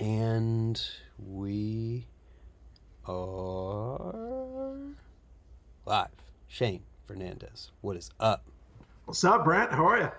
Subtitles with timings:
[0.00, 0.82] And
[1.18, 2.06] we
[3.06, 4.78] are
[5.84, 6.08] live.
[6.48, 8.46] Shane Fernandez, what is up?
[9.04, 9.70] What's up, Brant?
[9.70, 10.10] How are you?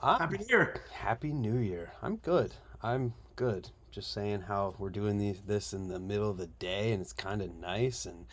[0.00, 0.76] I'm Happy New Year.
[0.92, 1.90] Happy New Year.
[2.00, 2.54] I'm good.
[2.80, 3.68] I'm good.
[3.90, 7.12] Just saying how we're doing these, this in the middle of the day and it's
[7.12, 8.26] kind of nice and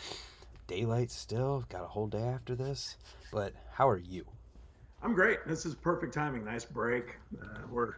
[0.68, 1.66] daylight still.
[1.70, 2.98] Got a whole day after this.
[3.32, 4.24] But how are you?
[5.02, 5.40] I'm great.
[5.48, 6.46] This is perfect timing.
[6.46, 7.18] Nice break.
[7.42, 7.96] Uh, we're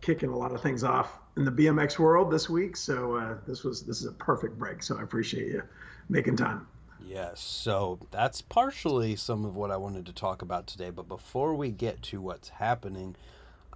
[0.00, 3.64] kicking a lot of things off in the BMX world this week, so uh, this
[3.64, 4.82] was this is a perfect break.
[4.82, 5.62] So I appreciate you
[6.08, 6.66] making time.
[7.04, 10.90] Yes, so that's partially some of what I wanted to talk about today.
[10.90, 13.16] But before we get to what's happening,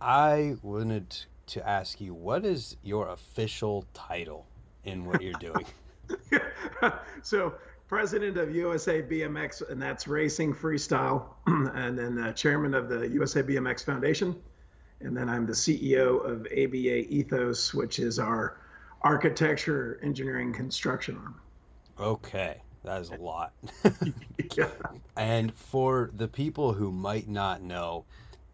[0.01, 1.17] I wanted
[1.49, 4.47] to ask you what is your official title
[4.85, 5.67] in what you're doing?
[7.23, 7.55] so,
[7.89, 13.43] president of USA BMX, and that's racing freestyle, and then uh, chairman of the USA
[13.43, 14.37] BMX Foundation.
[15.01, 18.59] And then I'm the CEO of ABA Ethos, which is our
[19.03, 21.41] architecture, engineering, construction arm.
[21.99, 22.61] Okay.
[22.85, 23.53] That is a lot.
[24.57, 24.69] yeah.
[25.17, 28.05] And for the people who might not know,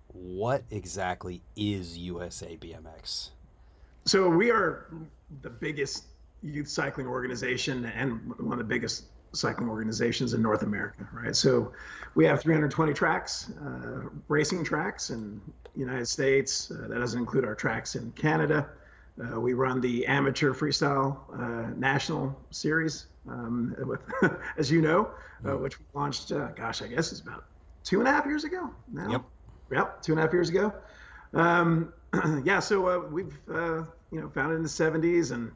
[0.08, 3.30] what exactly is USA BMX?
[4.06, 4.86] So we are
[5.42, 6.04] the biggest
[6.42, 11.34] youth cycling organization and one of the biggest cycling organizations in North America, right?
[11.34, 11.72] So
[12.14, 15.40] we have 320 tracks, uh, racing tracks in
[15.74, 16.70] the United States.
[16.70, 18.68] Uh, that doesn't include our tracks in Canada.
[19.22, 24.00] Uh, we run the amateur freestyle uh, national series um, with,
[24.56, 25.10] as you know,
[25.46, 27.44] uh, which we launched, uh, gosh, I guess it's about
[27.84, 29.10] two and a half years ago now.
[29.10, 29.22] Yep.
[29.70, 30.72] Yep, two and a half years ago.
[31.34, 31.92] Um,
[32.44, 35.50] yeah, so uh, we've, uh, you know, founded in the 70s and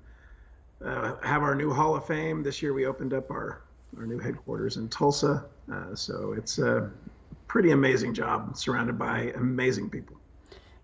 [0.85, 2.43] uh, have our new Hall of Fame.
[2.43, 3.63] This year we opened up our,
[3.97, 5.45] our new headquarters in Tulsa.
[5.73, 6.91] Uh, so it's a
[7.49, 10.17] pretty amazing job surrounded by amazing people.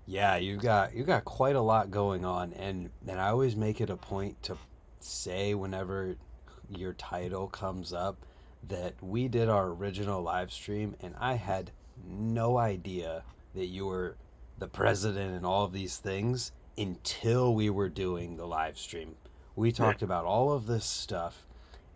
[0.06, 3.80] Yeah, you got you got quite a lot going on, and and I always make
[3.80, 4.56] it a point to
[4.98, 6.16] say whenever
[6.68, 8.24] your title comes up
[8.68, 11.70] that we did our original live stream and I had
[12.06, 13.24] no idea
[13.54, 14.16] that you were
[14.58, 19.16] the president and all of these things until we were doing the live stream.
[19.56, 20.06] We talked yeah.
[20.06, 21.46] about all of this stuff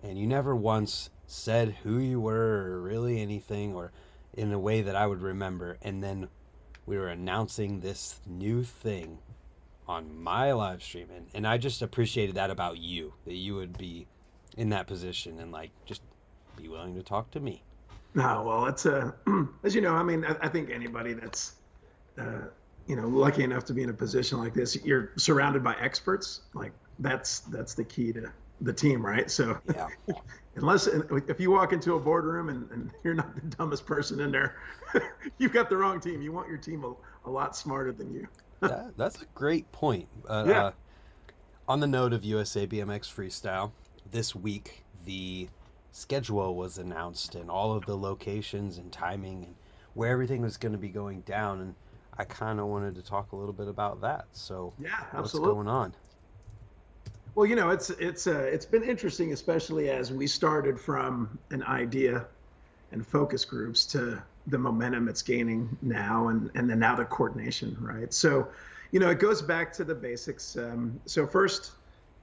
[0.02, 3.92] and you never once said who you were or really anything or
[4.34, 6.28] in a way that I would remember and then
[6.84, 9.18] we were announcing this new thing
[9.88, 13.76] on my live stream and, and I just appreciated that about you that you would
[13.76, 14.06] be
[14.56, 16.02] in that position and like just
[16.56, 17.62] be willing to talk to me.
[18.14, 19.14] No, well, it's a
[19.62, 19.94] as you know.
[19.94, 21.56] I mean, I, I think anybody that's
[22.18, 22.46] uh,
[22.86, 26.40] you know lucky enough to be in a position like this, you're surrounded by experts.
[26.54, 29.30] Like that's that's the key to the team, right?
[29.30, 29.88] So yeah.
[30.56, 34.30] unless if you walk into a boardroom and, and you're not the dumbest person in
[34.30, 34.56] there,
[35.38, 36.22] you've got the wrong team.
[36.22, 36.94] You want your team a,
[37.28, 38.28] a lot smarter than you.
[38.60, 40.08] that, that's a great point.
[40.28, 40.64] Uh, yeah.
[40.64, 40.70] Uh,
[41.68, 43.72] on the note of USA BMX Freestyle,
[44.10, 45.48] this week the
[45.90, 49.54] schedule was announced and all of the locations and timing and
[49.94, 51.74] where everything was going to be going down and
[52.18, 54.26] I kind of wanted to talk a little bit about that.
[54.32, 55.20] So yeah, absolutely.
[55.20, 55.94] What's going on?
[57.36, 61.62] Well, you know, it's it's uh, it's been interesting, especially as we started from an
[61.64, 62.24] idea
[62.92, 67.76] and focus groups to the momentum it's gaining now, and and then now the coordination,
[67.78, 68.12] right?
[68.14, 68.48] So,
[68.90, 70.56] you know, it goes back to the basics.
[70.56, 71.72] Um, so first,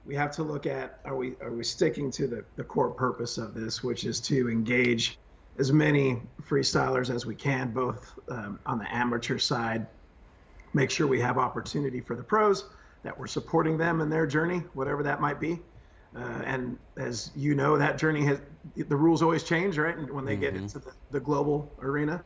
[0.04, 3.38] we have to look at are we are we sticking to the, the core purpose
[3.38, 5.16] of this, which is to engage
[5.58, 9.86] as many freestylers as we can, both um, on the amateur side,
[10.72, 12.64] make sure we have opportunity for the pros,
[13.04, 15.60] that we're supporting them in their journey, whatever that might be.
[16.16, 18.40] Uh, and as you know, that journey has
[18.76, 19.96] the rules always change, right?
[19.96, 20.40] And when they mm-hmm.
[20.42, 22.24] get into the, the global arena.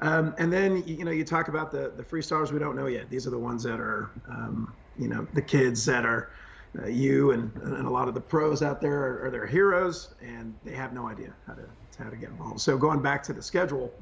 [0.00, 3.10] Um, and then you know you talk about the the freestylers we don't know yet.
[3.10, 6.30] These are the ones that are um, you know the kids that are
[6.78, 10.14] uh, you and, and a lot of the pros out there are, are their heroes,
[10.22, 11.62] and they have no idea how to
[11.98, 12.60] how to get involved.
[12.60, 13.92] So going back to the schedule,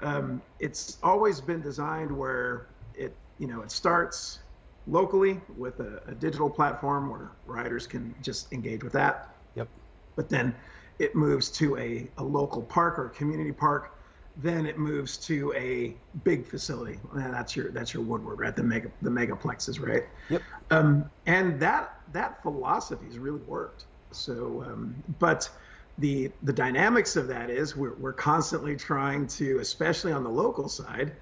[0.00, 4.38] um, it's always been designed where it you know it starts
[4.86, 9.34] locally with a, a, digital platform where riders can just engage with that.
[9.54, 9.68] Yep.
[10.14, 10.54] But then
[10.98, 13.94] it moves to a, a local park or community park
[14.36, 15.94] then it moves to a
[16.24, 16.98] big facility.
[17.12, 18.54] And that's your that's your Woodward, right?
[18.54, 20.04] The mega the megaplexes, right?
[20.28, 20.42] Yep.
[20.70, 23.84] Um, and that that philosophy has really worked.
[24.10, 25.48] So, um, but
[25.98, 30.68] the the dynamics of that is we're we're constantly trying to, especially on the local
[30.68, 31.12] side,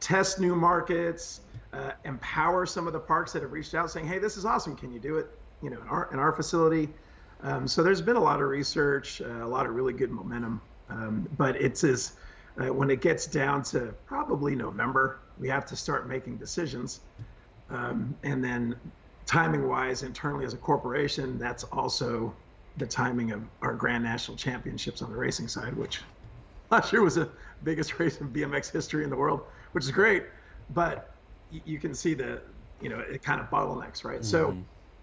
[0.00, 1.40] test new markets,
[1.72, 4.76] uh, empower some of the parks that have reached out, saying, "Hey, this is awesome.
[4.76, 5.28] Can you do it?
[5.62, 6.88] You know, in our in our facility."
[7.42, 10.60] Um, so there's been a lot of research, uh, a lot of really good momentum,
[10.88, 12.12] um, but it's as
[12.60, 17.00] uh, when it gets down to probably November, we have to start making decisions.
[17.70, 18.76] Um, and then
[19.26, 22.34] timing wise, internally as a corporation, that's also
[22.76, 26.02] the timing of our Grand National Championships on the racing side, which
[26.70, 27.28] last year was the
[27.64, 29.42] biggest race in BMX history in the world,
[29.72, 30.24] which is great.
[30.70, 31.11] But
[31.64, 32.40] you can see the,
[32.80, 34.20] you know, it kind of bottlenecks, right?
[34.20, 34.24] Mm-hmm.
[34.24, 34.56] So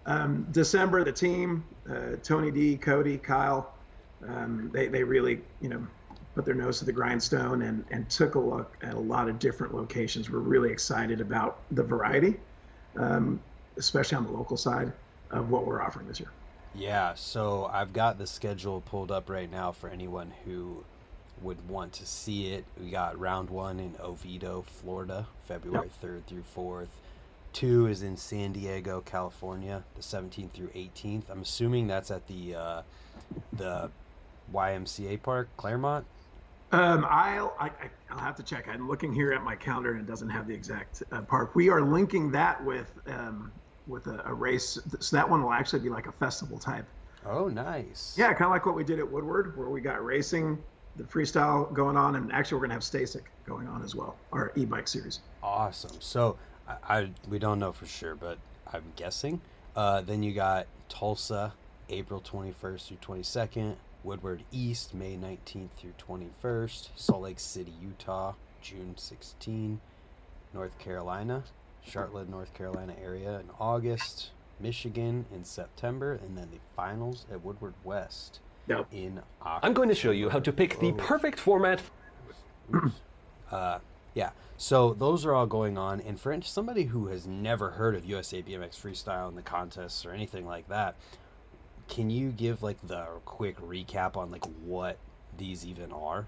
[0.06, 3.72] um, December, the team, uh, Tony D, Cody, Kyle,
[4.26, 5.86] um, they, they really, you know,
[6.34, 9.38] put their nose to the grindstone and, and took a look at a lot of
[9.38, 10.30] different locations.
[10.30, 12.36] We're really excited about the variety,
[12.96, 13.40] um,
[13.76, 14.92] especially on the local side
[15.30, 16.30] of what we're offering this year.
[16.74, 20.84] Yeah, so I've got the schedule pulled up right now for anyone who
[21.42, 22.64] would want to see it.
[22.80, 26.10] We got round one in Oviedo, Florida, February yep.
[26.10, 26.88] 3rd through 4th.
[27.52, 31.24] Two is in San Diego, California, the 17th through 18th.
[31.30, 32.82] I'm assuming that's at the uh,
[33.52, 33.90] the
[34.54, 36.06] YMCA park, Claremont.
[36.72, 37.70] Um, I'll I,
[38.12, 38.68] will have to check.
[38.68, 41.56] I'm looking here at my calendar and it doesn't have the exact uh, park.
[41.56, 43.50] We are linking that with um,
[43.88, 46.86] with a, a, race, so that one will actually be like a festival type.
[47.26, 48.14] Oh, nice.
[48.16, 50.58] Yeah, kind of like what we did at Woodward, where we got racing,
[50.96, 54.52] the freestyle going on, and actually we're gonna have STACYC going on as well, our
[54.56, 55.20] e-bike series.
[55.42, 55.96] Awesome.
[56.00, 56.36] So
[56.68, 58.38] I, I we don't know for sure, but
[58.72, 59.40] I'm guessing.
[59.76, 61.52] Uh, then you got Tulsa,
[61.88, 63.76] April 21st through 22nd.
[64.02, 68.32] Woodward East, May 19th through 21st, Salt Lake City, Utah,
[68.62, 69.78] June 16,
[70.54, 71.44] North Carolina,
[71.82, 77.74] Charlotte, North Carolina area in August, Michigan in September, and then the finals at Woodward
[77.84, 78.40] West
[78.70, 78.86] yep.
[78.92, 79.66] in October.
[79.66, 81.80] I'm going to show you how to pick the perfect format.
[83.50, 83.78] uh,
[84.14, 88.04] yeah, so those are all going on, and for somebody who has never heard of
[88.04, 90.96] USA BMX Freestyle and the contests or anything like that,
[91.88, 94.98] can you give like the quick recap on like what
[95.38, 96.26] these even are?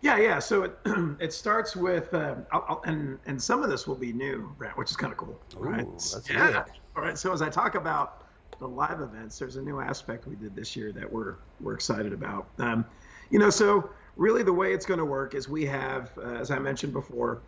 [0.00, 0.38] Yeah, yeah.
[0.38, 0.78] So it
[1.20, 4.78] it starts with uh, I'll, I'll, and and some of this will be new, Brant,
[4.78, 5.84] which is kind of cool, right?
[5.84, 5.98] Ooh,
[6.30, 6.64] yeah.
[6.96, 7.18] All right.
[7.18, 8.24] So as I talk about
[8.58, 12.12] the live events, there's a new aspect we did this year that we're we're excited
[12.12, 12.48] about.
[12.58, 12.84] Um,
[13.30, 16.50] you know, so really the way it's going to work is we have, uh, as
[16.50, 17.42] I mentioned before,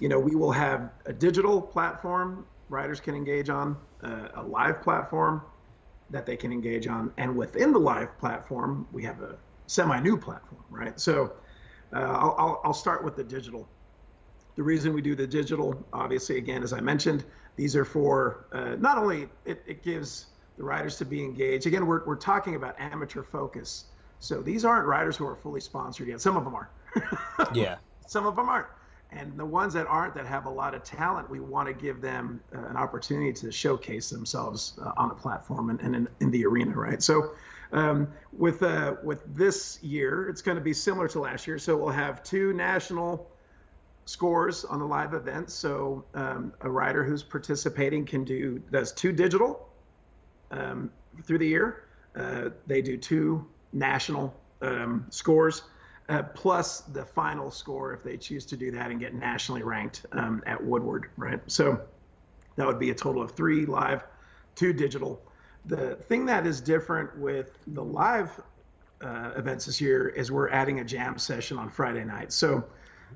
[0.00, 4.82] you know, we will have a digital platform riders can engage on, uh, a live
[4.82, 5.42] platform
[6.10, 7.12] that they can engage on.
[7.16, 9.36] And within the live platform, we have a
[9.66, 10.98] semi new platform, right?
[11.00, 11.32] So
[11.94, 13.68] uh, I'll, I'll start with the digital.
[14.56, 17.24] The reason we do the digital, obviously, again, as I mentioned,
[17.56, 20.26] these are for uh, not only it, it gives
[20.58, 21.66] the riders to be engaged.
[21.66, 23.84] Again, we're, we're talking about amateur focus.
[24.18, 26.20] So these aren't riders who are fully sponsored yet.
[26.20, 26.68] Some of them are.
[27.54, 27.76] yeah.
[28.06, 28.66] Some of them aren't.
[29.10, 32.02] And the ones that aren't, that have a lot of talent, we want to give
[32.02, 36.30] them uh, an opportunity to showcase themselves uh, on the platform and, and in, in,
[36.30, 37.02] the arena, right?
[37.02, 37.32] So,
[37.72, 41.58] um, with uh, with this year, it's going to be similar to last year.
[41.58, 43.30] So we'll have two national
[44.04, 45.50] scores on the live event.
[45.50, 49.67] So um, a rider who's participating can do does two digital
[50.50, 50.90] um,
[51.22, 51.84] through the year.
[52.16, 55.62] Uh, they do two national um, scores
[56.08, 60.06] uh, plus the final score if they choose to do that and get nationally ranked
[60.12, 61.40] um, at Woodward, right?
[61.46, 61.80] So
[62.56, 64.04] that would be a total of three live,
[64.54, 65.20] two digital.
[65.66, 68.40] The thing that is different with the live
[69.02, 72.32] uh, events this year is we're adding a jam session on Friday night.
[72.32, 72.64] So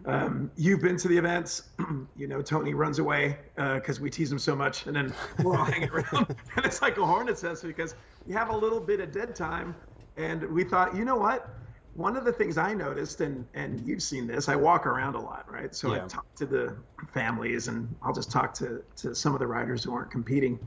[0.04, 1.70] um, you've been to the events,
[2.16, 5.56] you know, Tony runs away because uh, we tease him so much, and then we're
[5.56, 6.36] all hanging around.
[6.56, 7.94] and it's like a hornet's nest because
[8.26, 9.74] you have a little bit of dead time.
[10.16, 11.48] And we thought, you know what?
[11.94, 15.20] one of the things I noticed, and and you've seen this, I walk around a
[15.20, 15.74] lot, right?
[15.74, 16.04] So yeah.
[16.04, 16.76] I talk to the
[17.12, 20.58] families, and I'll just talk to to some of the riders who aren't competing,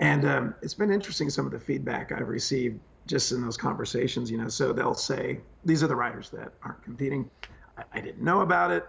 [0.00, 4.30] and um, it's been interesting some of the feedback I've received just in those conversations.
[4.30, 7.30] You know, so they'll say these are the riders that aren't competing.
[7.92, 8.86] I, didn't know about it,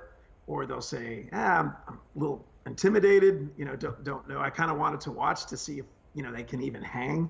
[0.48, 3.50] or they'll say, ah, I'm, I'm a little intimidated.
[3.58, 4.40] You know, don't don't know.
[4.40, 7.30] I kind of wanted to watch to see if you know they can even hang.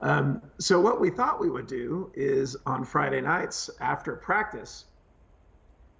[0.00, 4.84] Um, so what we thought we would do is on Friday nights after practice,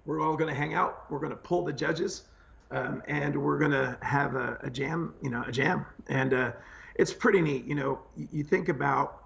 [0.05, 1.09] we're all going to hang out.
[1.09, 2.23] We're going to pull the judges,
[2.71, 5.13] um, and we're going to have a, a, jam.
[5.21, 6.51] You know, a jam, and uh,
[6.95, 7.65] it's pretty neat.
[7.65, 9.24] You know, you, you think about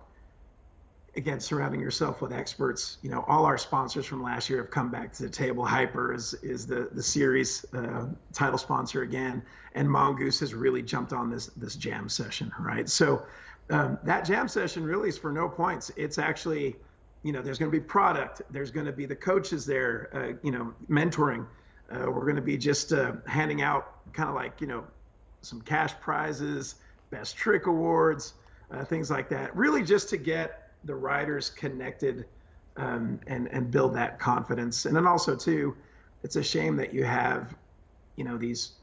[1.19, 4.89] again surrounding yourself with experts you know all our sponsors from last year have come
[4.89, 9.43] back to the table hyper is, is the the series uh, title sponsor again
[9.75, 13.23] and mongoose has really jumped on this this jam session right so
[13.69, 15.91] um, that jam session really is for no points.
[15.95, 16.75] It's actually,
[17.23, 18.41] you know, there's going to be product.
[18.49, 21.45] There's going to be the coaches there, uh, you know, mentoring.
[21.91, 24.83] Uh, we're going to be just uh, handing out kind of like, you know,
[25.41, 26.75] some cash prizes,
[27.11, 28.33] best trick awards,
[28.71, 29.55] uh, things like that.
[29.55, 32.25] Really just to get the riders connected
[32.77, 34.85] um, and, and build that confidence.
[34.85, 35.75] And then also, too,
[36.23, 37.55] it's a shame that you have,
[38.15, 38.73] you know, these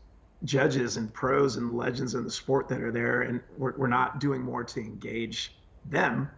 [0.44, 4.20] judges and pros and legends in the sport that are there, and we're, we're not
[4.20, 6.28] doing more to engage them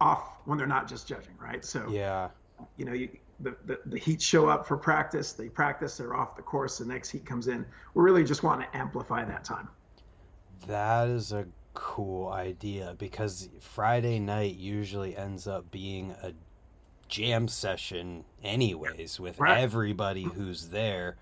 [0.00, 1.64] off when they're not just judging, right?
[1.64, 2.28] So yeah,
[2.76, 3.08] you know, you,
[3.40, 6.86] the, the, the heats show up for practice, they practice, they're off the course, the
[6.86, 7.66] next heat comes in.
[7.94, 9.68] We really just want to amplify that time.
[10.66, 16.32] That is a cool idea because Friday night usually ends up being a
[17.08, 19.60] jam session anyways with right.
[19.60, 21.16] everybody who's there.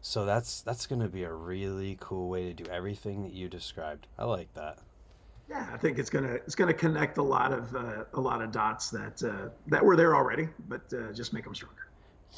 [0.00, 3.48] So that's that's going to be a really cool way to do everything that you
[3.48, 4.06] described.
[4.18, 4.78] I like that.
[5.48, 8.52] Yeah, I think it's gonna it's gonna connect a lot of uh, a lot of
[8.52, 11.88] dots that uh, that were there already, but uh, just make them stronger.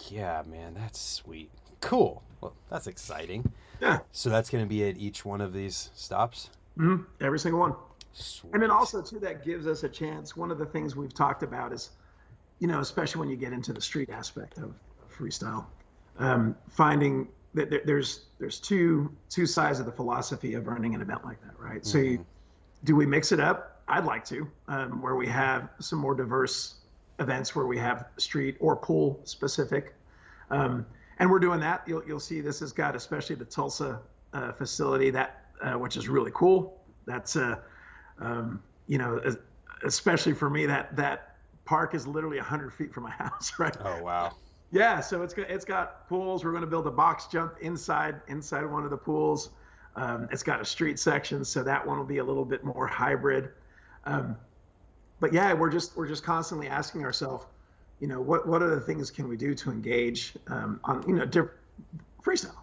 [0.08, 1.50] Yeah, man, that's sweet.
[1.80, 2.22] Cool.
[2.40, 3.52] Well, that's exciting.
[3.80, 4.00] Yeah.
[4.10, 6.50] So that's gonna be at each one of these stops.
[6.78, 7.02] Mm-hmm.
[7.20, 7.74] Every single one.
[8.12, 8.54] Sweet.
[8.54, 10.36] And then also too, that gives us a chance.
[10.36, 11.90] One of the things we've talked about is,
[12.60, 14.74] you know, especially when you get into the street aspect of,
[15.16, 15.64] freestyle,
[16.18, 21.24] um, finding that there's there's two two sides of the philosophy of running an event
[21.24, 21.82] like that, right?
[21.82, 21.88] Mm-hmm.
[21.88, 22.26] So, you,
[22.82, 23.82] do we mix it up?
[23.86, 26.74] I'd like to, um, where we have some more diverse
[27.20, 29.94] events where we have street or pool specific,
[30.50, 30.84] um,
[31.18, 31.84] and we're doing that.
[31.86, 34.00] You'll you'll see this has got especially the Tulsa
[34.32, 36.80] uh, facility that uh, which is really cool.
[37.06, 37.56] That's uh,
[38.18, 39.20] um, you know,
[39.84, 43.76] especially for me, that that park is literally 100 feet from my house, right?
[43.84, 44.32] Oh wow.
[44.70, 46.44] Yeah, so it's got it's got pools.
[46.44, 49.50] We're going to build a box jump inside inside one of the pools.
[49.96, 52.86] Um, it's got a street section, so that one will be a little bit more
[52.86, 53.50] hybrid.
[54.04, 54.36] Um,
[55.20, 57.46] but yeah, we're just we're just constantly asking ourselves,
[58.00, 61.24] you know, what what other things can we do to engage um, on you know
[61.24, 61.60] different
[62.22, 62.56] freestyle?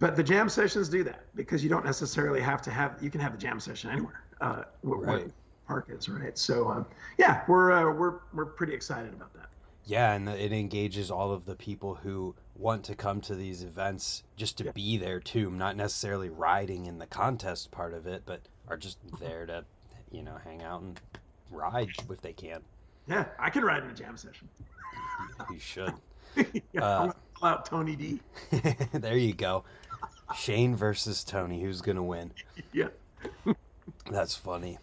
[0.00, 3.20] But the jam sessions do that because you don't necessarily have to have you can
[3.20, 5.06] have the jam session anywhere uh, where, right.
[5.06, 5.30] where
[5.66, 6.36] park is, right?
[6.36, 6.86] So um,
[7.18, 9.50] yeah, we're uh, we're we're pretty excited about that.
[9.84, 14.22] Yeah, and it engages all of the people who want to come to these events
[14.36, 14.72] just to yeah.
[14.72, 18.98] be there too, not necessarily riding in the contest part of it, but are just
[19.18, 19.64] there to,
[20.10, 21.00] you know, hang out and
[21.50, 22.60] ride if they can.
[23.08, 24.48] Yeah, I can ride in a jam session.
[25.50, 25.94] you should.
[26.72, 28.20] yeah, uh, out Tony D.
[28.92, 29.64] there you go.
[30.36, 31.62] Shane versus Tony.
[31.62, 32.32] Who's gonna win?
[32.72, 32.88] Yeah.
[34.10, 34.78] That's funny.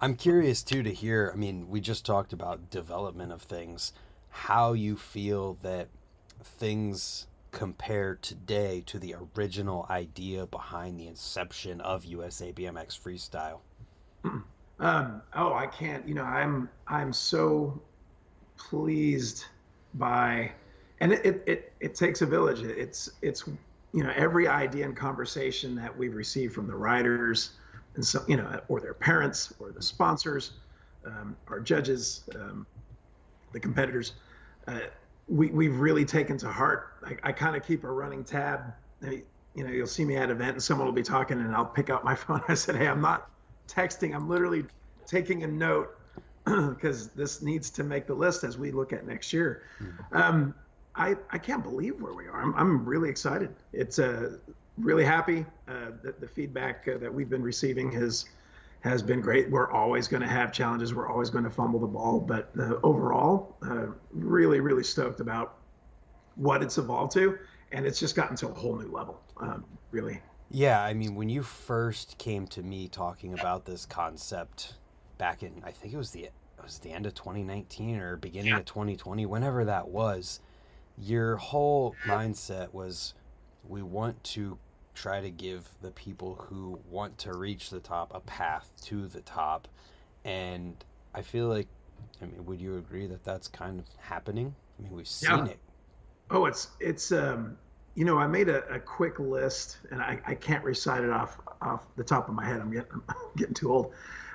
[0.00, 1.30] I'm curious too to hear.
[1.32, 3.92] I mean, we just talked about development of things.
[4.30, 5.88] How you feel that
[6.42, 13.60] things compare today to the original idea behind the inception of USA BMX freestyle?
[14.78, 16.06] Um, oh, I can't.
[16.08, 17.80] You know, I'm I'm so
[18.56, 19.44] pleased
[19.94, 20.52] by,
[21.00, 22.60] and it it, it, it takes a village.
[22.60, 23.44] It's it's
[23.92, 27.52] you know every idea and conversation that we've received from the riders
[27.94, 30.52] and so you know or their parents or the sponsors
[31.06, 32.66] um, our judges um,
[33.52, 34.12] the competitors
[34.68, 34.80] uh,
[35.30, 36.94] we, we've really taken to heart.
[37.04, 38.72] I, I kind of keep a running tab.
[39.02, 41.64] You know you'll see me at an event and someone will be talking and i'll
[41.64, 42.42] pick up my phone.
[42.48, 43.30] I said hey i'm not
[43.68, 44.14] texting.
[44.14, 44.64] I'm literally
[45.06, 45.96] taking a note
[46.44, 49.62] because this needs to make the list as we look at next year.
[49.80, 50.16] Mm-hmm.
[50.16, 50.54] um,
[51.00, 52.42] I, I can't believe where we are.
[52.42, 53.54] I'm, I'm really excited.
[53.72, 54.38] It's a
[54.76, 55.46] really happy.
[55.66, 58.26] Uh, the, the, feedback uh, that we've been receiving has
[58.80, 59.50] has been great.
[59.50, 60.94] We're always going to have challenges.
[60.94, 65.56] We're always going to fumble the ball, but uh, overall, uh, really, really stoked about
[66.36, 67.38] what it's evolved to,
[67.72, 69.20] and it's just gotten to a whole new level.
[69.38, 70.20] Um, really.
[70.50, 74.74] Yeah, I mean, when you first came to me talking about this concept
[75.18, 78.52] back in, I think it was the it was the end of 2019 or beginning
[78.52, 78.58] yeah.
[78.58, 80.40] of 2020, whenever that was,
[81.02, 83.14] your whole mindset was
[83.68, 84.58] we want to
[84.94, 89.20] try to give the people who want to reach the top a path to the
[89.22, 89.68] top.
[90.24, 90.76] And
[91.14, 91.68] I feel like,
[92.20, 94.54] I mean, would you agree that that's kind of happening?
[94.78, 95.52] I mean, we've seen yeah.
[95.52, 95.58] it.
[96.30, 97.56] Oh, it's, it's, um,
[97.94, 101.38] you know, I made a, a quick list and I, I can't recite it off,
[101.62, 102.60] off the top of my head.
[102.60, 103.94] I'm getting, I'm getting too old.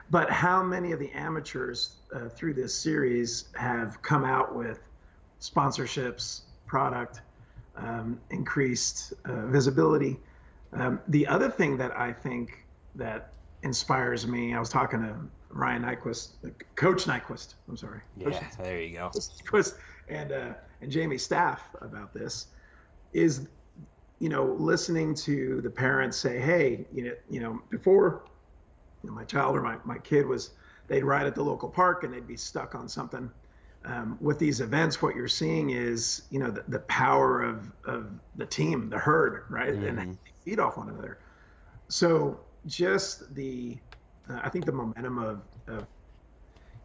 [0.09, 4.79] But how many of the amateurs uh, through this series have come out with
[5.41, 7.21] sponsorships, product,
[7.75, 10.17] um, increased uh, visibility.
[10.73, 15.15] Um, the other thing that I think that inspires me, I was talking to
[15.49, 16.33] Ryan Nyquist,
[16.75, 17.55] Coach Nyquist.
[17.69, 18.01] I'm sorry.
[18.17, 19.09] Yeah, Coach there you go.
[19.09, 19.75] Nyquist
[20.09, 22.47] and uh, and Jamie Staff about this
[23.13, 23.47] is,
[24.19, 28.23] you know, listening to the parents say, hey, you know, you know, before
[29.05, 30.51] you know, my child or my, my kid was,
[30.87, 33.29] they'd ride at the local park and they'd be stuck on something
[33.85, 38.09] um, with these events, what you're seeing is, you know, the, the power of, of
[38.35, 39.73] the team, the herd, right?
[39.73, 39.99] Mm-hmm.
[39.99, 41.19] And they feed off one another.
[41.87, 43.77] So just the,
[44.29, 45.85] uh, I think the momentum of, of,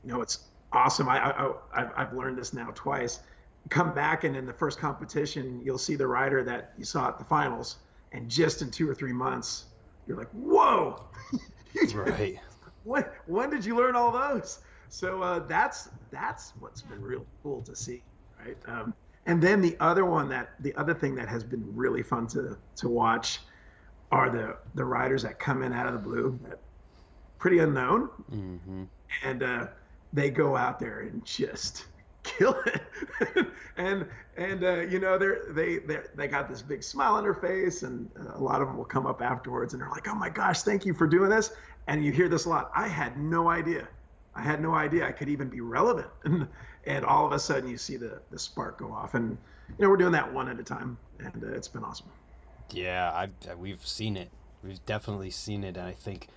[0.04, 1.09] you know, it's awesome.
[1.09, 3.21] I, I, I've, I've learned this now twice.
[3.69, 7.19] Come back and in the first competition, you'll see the rider that you saw at
[7.19, 7.76] the finals,
[8.12, 9.66] and just in two or three months,
[10.07, 11.04] you're like, whoa,
[11.95, 12.40] right.
[12.85, 14.61] when when did you learn all those?
[14.90, 18.04] So uh, that's that's what's been real cool to see,
[18.38, 18.59] right?
[18.66, 18.94] Um,
[19.26, 22.59] and then the other one that the other thing that has been really fun to
[22.76, 23.40] to watch
[24.12, 26.61] are the the riders that come in out of the blue, that
[27.38, 28.85] pretty unknown, Mm-hmm.
[29.23, 29.66] and uh,
[30.12, 31.87] they go out there and just
[32.25, 32.82] kill it.
[33.76, 37.35] and and uh, you know they're they they they got this big smile on their
[37.35, 40.14] face, and uh, a lot of them will come up afterwards and they're like, "Oh
[40.16, 41.52] my gosh, thank you for doing this."
[41.87, 42.70] And you hear this a lot.
[42.76, 43.88] I had no idea.
[44.40, 46.09] I had no idea I could even be relevant.
[46.25, 46.49] And
[46.87, 49.37] and all of a sudden you see the the spark go off, and
[49.68, 52.09] you know we're doing that one at a time, and uh, it's been awesome.
[52.70, 54.30] Yeah, I, we've seen it.
[54.64, 56.28] We've definitely seen it, and I think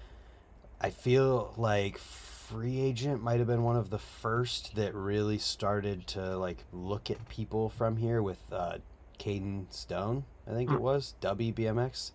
[0.82, 6.06] I feel like free agent might have been one of the first that really started
[6.08, 8.80] to like look at people from here with uh,
[9.18, 10.26] Caden Stone.
[10.46, 12.12] I think it was WBMX.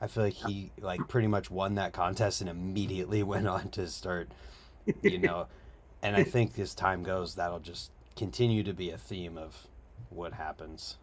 [0.00, 3.88] I feel like he like pretty much won that contest and immediately went on to
[3.88, 4.30] start,
[5.02, 5.46] you know.
[6.02, 9.56] And I think as time goes, that'll just continue to be a theme of
[10.10, 10.98] what happens.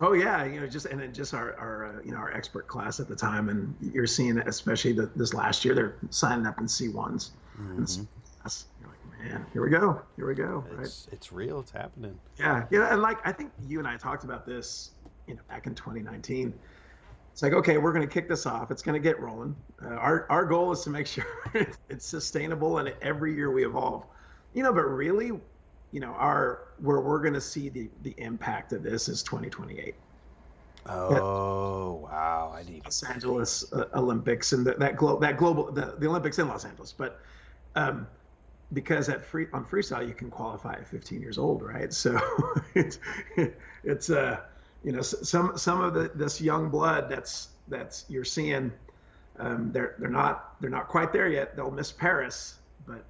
[0.00, 2.68] Oh yeah, you know, just and then just our, our uh, you know our expert
[2.68, 6.60] class at the time, and you're seeing especially the, this last year, they're signing up
[6.60, 7.32] in C ones.
[7.58, 8.06] Mhm.
[8.42, 10.84] That's you're like, man, here we go, here we go, right?
[10.84, 11.60] It's it's real.
[11.60, 12.18] It's happening.
[12.38, 14.90] Yeah, yeah, and like I think you and I talked about this,
[15.26, 16.52] you know, back in 2019.
[17.34, 18.70] It's like, okay, we're going to kick this off.
[18.70, 19.56] It's going to get rolling.
[19.84, 21.26] Uh, our our goal is to make sure
[21.88, 24.06] it's sustainable, and every year we evolve.
[24.52, 25.32] You know, but really,
[25.90, 29.96] you know, our where we're going to see the the impact of this is 2028.
[30.88, 32.52] Oh wow!
[32.54, 32.84] I didn't.
[32.84, 36.64] Los Angeles uh, Olympics and that that, glo- that global the, the Olympics in Los
[36.64, 37.18] Angeles, but
[37.74, 38.06] um,
[38.72, 41.92] because at free on freestyle you can qualify at 15 years old, right?
[41.92, 42.16] So
[42.76, 43.00] it's
[43.82, 44.38] it's uh
[44.84, 48.70] you know some some of the this young blood that's that's you're seeing
[49.38, 51.56] um, they're they're not they're not quite there yet.
[51.56, 53.04] They'll miss Paris, but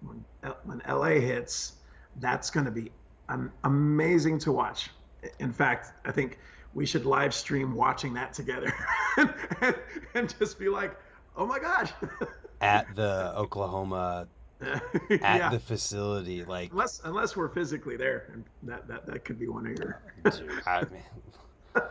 [0.00, 0.24] when
[0.64, 1.74] when LA hits,
[2.20, 2.90] that's going to be
[3.28, 4.90] um, amazing to watch.
[5.40, 6.38] In fact, I think
[6.74, 8.72] we should live stream watching that together
[9.16, 9.76] and, and,
[10.14, 10.96] and just be like,
[11.36, 11.90] oh my gosh.
[12.60, 14.28] at the Oklahoma
[14.60, 15.50] at yeah.
[15.50, 16.44] the facility.
[16.44, 20.00] Like, unless unless we're physically there, and that that, that could be one of your.
[20.24, 21.02] dude, I mean,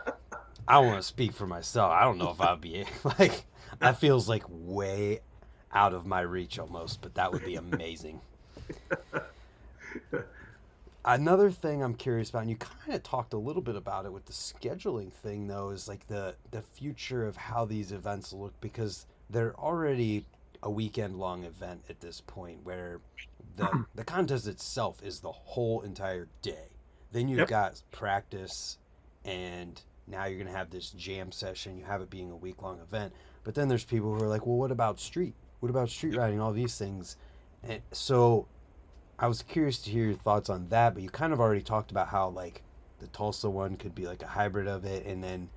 [0.68, 1.92] I want to speak for myself.
[1.92, 3.44] I don't know if I'd be like
[3.78, 3.98] that.
[3.98, 5.20] Feels like way
[5.72, 8.20] out of my reach almost, but that would be amazing.
[11.04, 14.12] Another thing I'm curious about, and you kind of talked a little bit about it
[14.12, 18.60] with the scheduling thing, though, is like the the future of how these events look
[18.60, 20.26] because they're already
[20.62, 23.00] a weekend long event at this point, where
[23.56, 23.82] the hmm.
[23.94, 26.68] the contest itself is the whole entire day.
[27.12, 27.48] Then you've Yep.
[27.48, 28.78] got practice,
[29.24, 31.76] and now you're gonna have this jam session.
[31.78, 33.12] You have it being a week long event,
[33.44, 35.34] but then there's people who are like, well, what about street?
[35.60, 36.40] What about street riding?
[36.40, 37.16] All these things,
[37.62, 38.46] and so
[39.18, 41.90] I was curious to hear your thoughts on that, but you kind of already talked
[41.90, 42.62] about how like
[42.98, 45.48] the Tulsa one could be like a hybrid of it, and then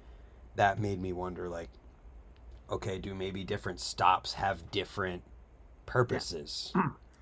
[0.56, 1.70] that made me wonder like,
[2.72, 5.24] okay, do maybe different stops have different
[5.86, 6.74] purposes?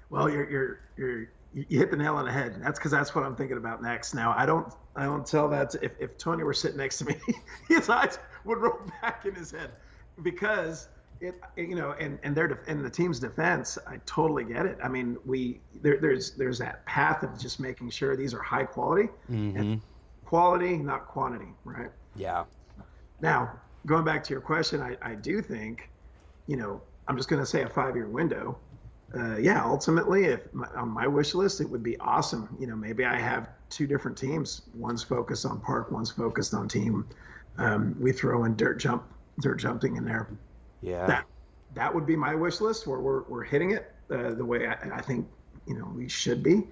[0.10, 1.19] Well, you're you're you're
[1.53, 2.62] you hit the nail on the head.
[2.62, 4.13] That's because that's what I'm thinking about next.
[4.13, 7.05] Now, I don't I don't tell that to, if if Tony were sitting next to
[7.05, 7.15] me,
[7.67, 9.71] his eyes would roll back in his head
[10.23, 14.77] because it you know and and their in the team's defense, I totally get it.
[14.83, 18.65] I mean, we there, there's there's that path of just making sure these are high
[18.65, 19.75] quality, Mm-hmm.
[20.25, 21.91] quality, not quantity, right?
[22.15, 22.45] Yeah.
[23.19, 25.90] Now, going back to your question, I, I do think,
[26.48, 28.58] you know, I'm just going to say a five year window.
[29.18, 32.56] Uh, yeah, ultimately, if my, on my wish list, it would be awesome.
[32.60, 34.63] You know, maybe I have two different teams.
[34.76, 37.08] One's focused on park, one's focused on team.
[37.58, 39.04] Um, we throw in dirt jump,
[39.40, 40.28] dirt jumping in there.
[40.82, 41.08] Yeah.
[41.08, 41.26] That
[41.76, 44.98] that would be my wish list where we're, we're hitting it uh, the way I,
[44.98, 45.28] I think
[45.66, 46.68] you know we should be.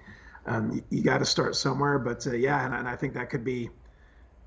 [0.46, 3.30] Um, you, you got to start somewhere, but uh, yeah, and, and I think that
[3.30, 3.70] could be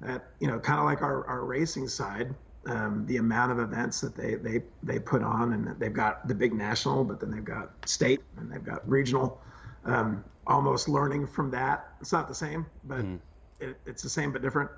[0.02, 2.34] that you know kind of like our, our racing side.
[2.66, 6.36] Um, the amount of events that they, they they put on, and they've got the
[6.36, 9.42] big national, but then they've got state and they've got regional.
[9.86, 11.94] Um, almost learning from that.
[12.02, 13.20] It's not the same, but Mm.
[13.62, 14.70] it, it's the same but different.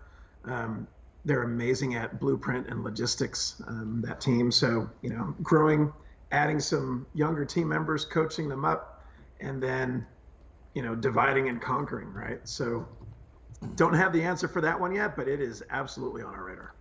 [0.45, 0.87] Um,
[1.25, 3.61] they're amazing at blueprint and logistics.
[3.67, 5.91] Um, that team, so you know, growing,
[6.31, 9.03] adding some younger team members, coaching them up,
[9.39, 10.05] and then
[10.75, 12.13] you know, dividing and conquering.
[12.13, 12.47] Right.
[12.47, 12.87] So,
[13.75, 16.73] don't have the answer for that one yet, but it is absolutely on our radar.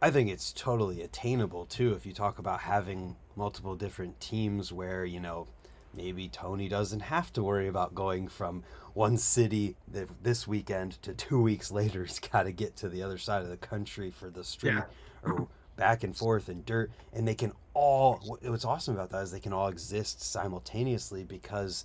[0.00, 5.04] I think it's totally attainable too if you talk about having multiple different teams where,
[5.04, 5.48] you know,
[5.94, 8.62] maybe Tony doesn't have to worry about going from
[8.94, 9.74] one city
[10.22, 13.48] this weekend to two weeks later he's got to get to the other side of
[13.48, 14.82] the country for the street Yeah.
[15.22, 18.18] or back and forth and dirt, and they can all.
[18.42, 21.84] What's awesome about that is they can all exist simultaneously because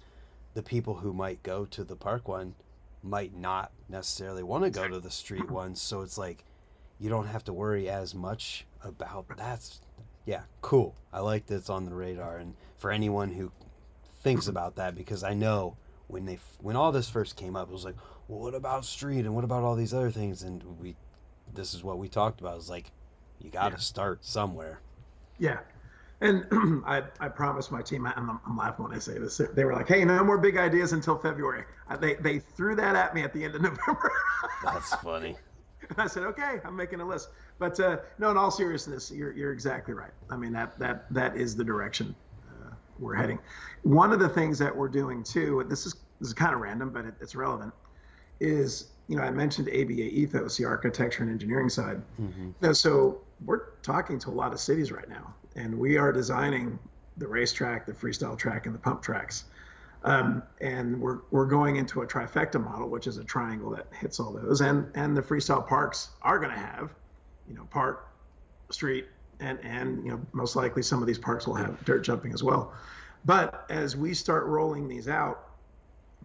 [0.55, 2.55] the people who might go to the park one
[3.03, 5.75] might not necessarily want to go to the street one.
[5.75, 6.43] So it's like
[7.03, 9.81] you don't have to worry as much about that's
[10.25, 10.95] yeah cool.
[11.11, 13.51] I like that it's on the radar, and for anyone who
[14.21, 15.75] thinks about that, because I know
[16.07, 17.97] when they when all this first came up, it was like,
[18.29, 20.43] well, what about street and what about all these other things?
[20.43, 20.95] And we
[21.53, 22.57] this is what we talked about.
[22.57, 22.93] Is like
[23.37, 23.79] you got to yeah.
[23.79, 24.79] start somewhere.
[25.39, 25.59] Yeah,
[26.21, 26.45] and
[26.87, 29.41] I, I promised my team, I'm, I'm, laughing when I say this.
[29.53, 31.65] They were like, "Hey, no more big ideas until February."
[31.99, 34.09] They they threw that at me at the end of November.
[34.63, 35.35] That's funny.
[35.97, 37.29] And I said, "Okay, I'm making a list."
[37.59, 40.11] But uh, no, in all seriousness, you're you're exactly right.
[40.29, 42.15] I mean that that that is the direction
[42.49, 43.39] uh, we're heading.
[43.83, 46.89] One of the things that we're doing too, this is this is kind of random,
[46.89, 47.73] but it, it's relevant,
[48.39, 52.01] is you know I mentioned ABA Ethos, the architecture and engineering side.
[52.21, 52.71] Mm-hmm.
[52.73, 56.79] so we're talking to a lot of cities right now and we are designing
[57.17, 59.45] the racetrack, the freestyle track, and the pump tracks.
[60.05, 64.19] Um, and we're, we're going into a trifecta model, which is a triangle that hits
[64.19, 64.61] all those.
[64.61, 66.93] And and the freestyle parks are going to have,
[67.47, 68.09] you know, park,
[68.69, 69.07] street,
[69.39, 72.43] and and you know most likely some of these parks will have dirt jumping as
[72.43, 72.73] well.
[73.25, 75.47] But as we start rolling these out,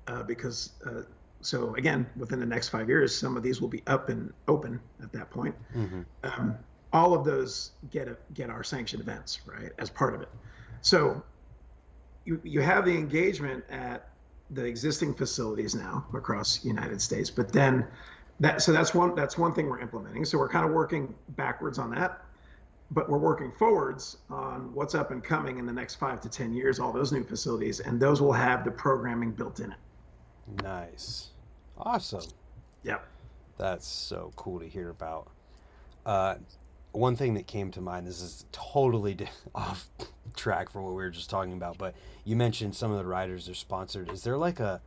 [0.09, 1.03] uh, because uh,
[1.41, 4.81] so again within the next five years, some of these will be up and open
[5.03, 5.55] at that point.
[5.77, 6.03] Mm-hmm.
[6.25, 6.57] Um,
[6.93, 10.29] all of those get a, get our sanctioned events right as part of it.
[10.81, 11.23] So
[12.29, 14.11] you you have the engagement at
[14.51, 17.87] the existing facilities now across the United States, but then
[18.41, 20.25] that so that's one that's one thing we're implementing.
[20.27, 22.23] So we're kind of working backwards on that,
[22.91, 26.53] but we're working forwards on what's up and coming in the next five to ten
[26.53, 26.79] years.
[26.79, 29.79] All those new facilities, and those will have the programming built in it.
[30.63, 31.31] Nice,
[31.79, 32.23] awesome.
[32.83, 33.07] Yep.
[33.57, 35.29] That's so cool to hear about.
[36.07, 36.37] Uh,
[36.99, 39.17] one thing that came to mind this is totally
[39.55, 39.89] off
[40.37, 41.95] track from what we were just talking about but
[42.29, 44.11] you mentioned some of the riders are sponsored.
[44.11, 44.83] Is there like a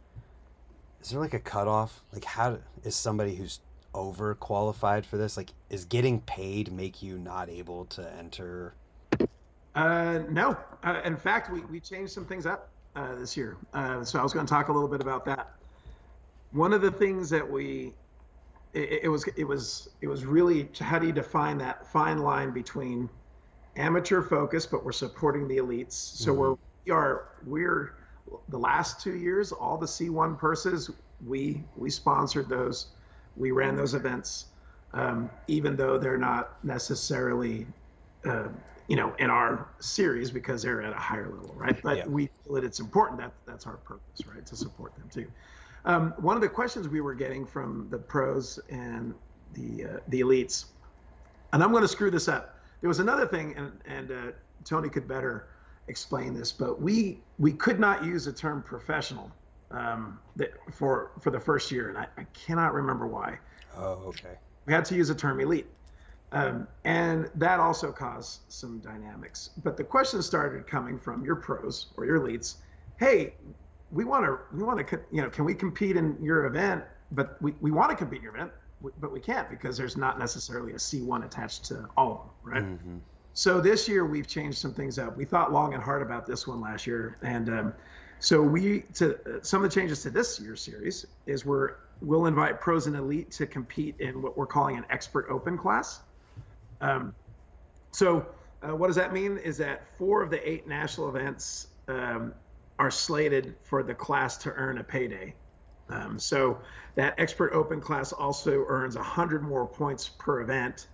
[1.01, 2.03] is there like a cutoff?
[2.13, 3.61] Like how is somebody who's
[3.95, 8.75] over qualified for this like is getting paid make you not able to enter?
[9.73, 10.55] Uh no.
[10.83, 13.57] Uh, in fact we, we changed some things up uh, this year.
[13.73, 15.55] Uh, so i was going to talk a little bit about that.
[16.51, 17.95] One of the things that we
[18.73, 22.51] it, it, was it was it was really how do you define that fine line
[22.51, 23.09] between
[23.75, 25.93] amateur focus, but we're supporting the elites.
[25.93, 26.41] So mm-hmm.
[26.41, 26.55] we're
[26.85, 27.95] we are we're
[28.49, 30.89] the last two years, all the C1 purses
[31.25, 32.87] we we sponsored those,
[33.35, 34.45] we ran those events,
[34.93, 37.67] um, even though they're not necessarily.
[38.25, 38.47] Uh,
[38.87, 41.81] you know, in our series because they're at a higher level, right?
[41.81, 42.07] But yeah.
[42.07, 45.27] we feel that it's important that that's our purpose, right, to support them too.
[45.85, 49.13] Um, one of the questions we were getting from the pros and
[49.53, 50.65] the uh, the elites,
[51.53, 52.59] and I'm going to screw this up.
[52.81, 54.31] There was another thing, and and uh,
[54.63, 55.47] Tony could better
[55.87, 59.31] explain this, but we we could not use the term professional
[59.71, 63.39] um, that for for the first year, and I, I cannot remember why.
[63.75, 64.37] Oh, okay.
[64.65, 65.67] We had to use the term elite.
[66.33, 69.49] Um, and that also caused some dynamics.
[69.63, 72.55] But the questions started coming from your pros or your elites.
[72.97, 73.33] Hey,
[73.91, 76.83] we want to we want to you know can we compete in your event?
[77.13, 78.51] But we, we want to compete in your event
[78.99, 82.63] but we can't because there's not necessarily a c1 attached to all of them right?
[82.63, 82.97] Mm-hmm.
[83.33, 85.15] so this year we've changed some things up.
[85.15, 87.73] We thought long and hard about this one last year and um,
[88.19, 92.25] so we to uh, some of the changes to this year's series is we're we'll
[92.25, 96.01] invite pros and elite to compete in what we're calling an expert open class.
[96.81, 97.13] Um,
[97.91, 98.25] so
[98.63, 102.33] uh, what does that mean is that four of the eight national events um,
[102.81, 105.35] are slated for the class to earn a payday.
[105.89, 106.57] Um, so
[106.95, 110.87] that expert open class also earns 100 more points per event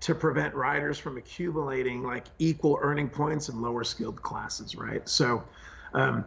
[0.00, 5.08] to prevent riders from accumulating like equal earning points in lower skilled classes, right?
[5.08, 5.44] So
[5.94, 6.24] um,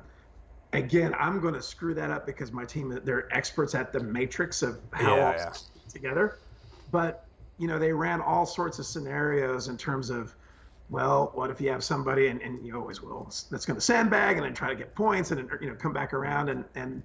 [0.72, 4.62] again, I'm going to screw that up because my team they're experts at the matrix
[4.62, 5.54] of how yeah, all yeah.
[5.90, 6.40] together.
[6.92, 10.34] But you know, they ran all sorts of scenarios in terms of
[10.90, 14.38] well, what if you have somebody, and, and you always will, that's going to sandbag
[14.38, 17.02] and then try to get points and you know come back around and and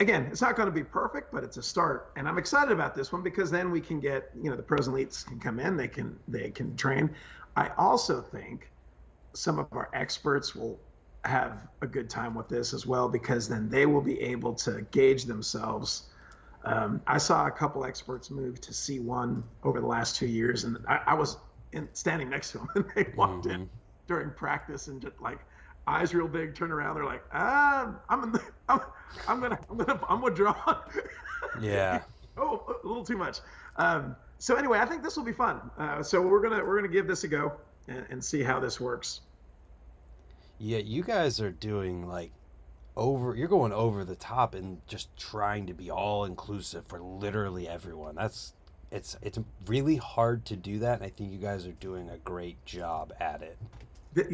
[0.00, 2.12] again, it's not going to be perfect, but it's a start.
[2.16, 4.86] And I'm excited about this one because then we can get you know the pros
[4.86, 7.10] and elites can come in, they can they can train.
[7.56, 8.70] I also think
[9.32, 10.78] some of our experts will
[11.24, 14.82] have a good time with this as well because then they will be able to
[14.90, 16.04] gauge themselves.
[16.64, 20.78] Um, I saw a couple experts move to C1 over the last two years, and
[20.88, 21.36] I, I was
[21.72, 23.62] in, standing next to him, and they walked mm-hmm.
[23.62, 23.70] in
[24.06, 25.38] during practice and just like
[25.86, 26.96] eyes real big, turn around.
[26.96, 28.80] They're like, ah, I'm, in the, I'm,
[29.26, 30.56] I'm gonna, I'm gonna, I'm withdrawn.
[31.60, 32.02] Yeah.
[32.36, 33.38] Oh, a little too much.
[33.76, 35.70] Um, so anyway, I think this will be fun.
[35.78, 37.52] Uh, so we're gonna we're gonna give this a go
[37.88, 39.20] and, and see how this works.
[40.58, 42.32] Yeah, you guys are doing like
[42.96, 47.68] over you're going over the top and just trying to be all inclusive for literally
[47.68, 48.14] everyone.
[48.16, 48.52] That's
[48.90, 52.18] it's it's really hard to do that and I think you guys are doing a
[52.18, 53.58] great job at it.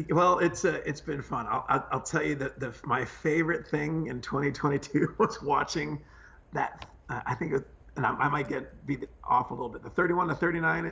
[0.09, 1.47] Well, it's uh, it's been fun.
[1.49, 6.01] I'll, I'll, I'll tell you that the my favorite thing in 2022 was watching
[6.53, 6.87] that.
[7.09, 9.83] Uh, I think, it, and I, I, might get be off a little bit.
[9.83, 10.91] The 31 to 39.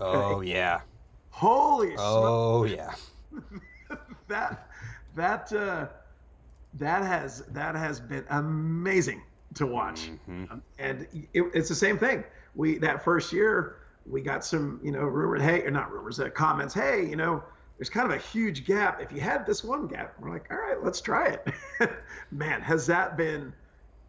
[0.00, 0.80] Oh yeah.
[1.30, 1.94] Holy.
[1.96, 2.76] Oh smoke.
[2.76, 3.96] yeah.
[4.28, 4.68] that
[5.14, 5.86] that uh,
[6.74, 9.22] that has that has been amazing
[9.54, 10.52] to watch, mm-hmm.
[10.52, 12.24] um, and it, it's the same thing.
[12.54, 16.28] We that first year we got some you know rumors, hey, or not rumors, uh,
[16.30, 17.42] comments, hey, you know,
[17.78, 19.00] there's kind of a huge gap.
[19.00, 21.48] If you had this one gap, we're like, all right, let's try it.
[22.30, 23.52] Man, has that been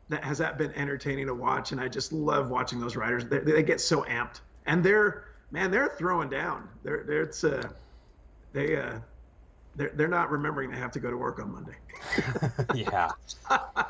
[0.09, 1.71] that has that been entertaining to watch?
[1.71, 3.25] And I just love watching those riders.
[3.25, 6.67] They, they get so amped, and they're man, they're throwing down.
[6.83, 7.69] They're, they're it's uh,
[8.53, 8.99] they uh,
[9.75, 11.75] they're, they're not remembering they have to go to work on Monday.
[12.75, 13.11] yeah.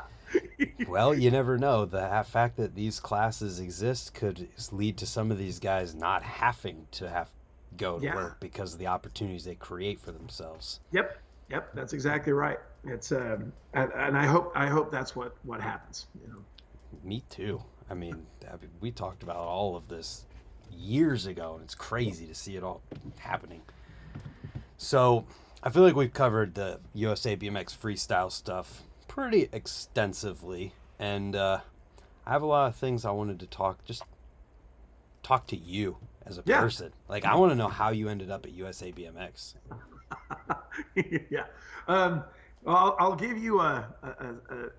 [0.88, 1.84] well, you never know.
[1.84, 6.86] The fact that these classes exist could lead to some of these guys not having
[6.92, 7.30] to have
[7.76, 8.14] go to yeah.
[8.14, 10.80] work because of the opportunities they create for themselves.
[10.92, 11.18] Yep.
[11.50, 12.58] Yep, that's exactly right.
[12.84, 16.06] It's um, and, and I hope I hope that's what what happens.
[16.20, 16.38] You know.
[17.04, 17.62] Me too.
[17.88, 18.26] I mean,
[18.80, 20.24] we talked about all of this
[20.72, 22.82] years ago, and it's crazy to see it all
[23.18, 23.62] happening.
[24.76, 25.24] So,
[25.62, 28.82] I feel like we've covered the USA BMX freestyle stuff
[29.16, 31.60] pretty extensively, and uh,
[32.26, 33.82] I have a lot of things I wanted to talk.
[33.84, 34.04] Just
[35.22, 36.60] talk to you as a yeah.
[36.60, 36.92] person.
[37.08, 39.54] Like, I want to know how you ended up at USA BMX.
[41.30, 41.44] yeah.
[41.88, 42.22] Um,
[42.62, 44.70] well, I'll, I'll, give you a, a, a, a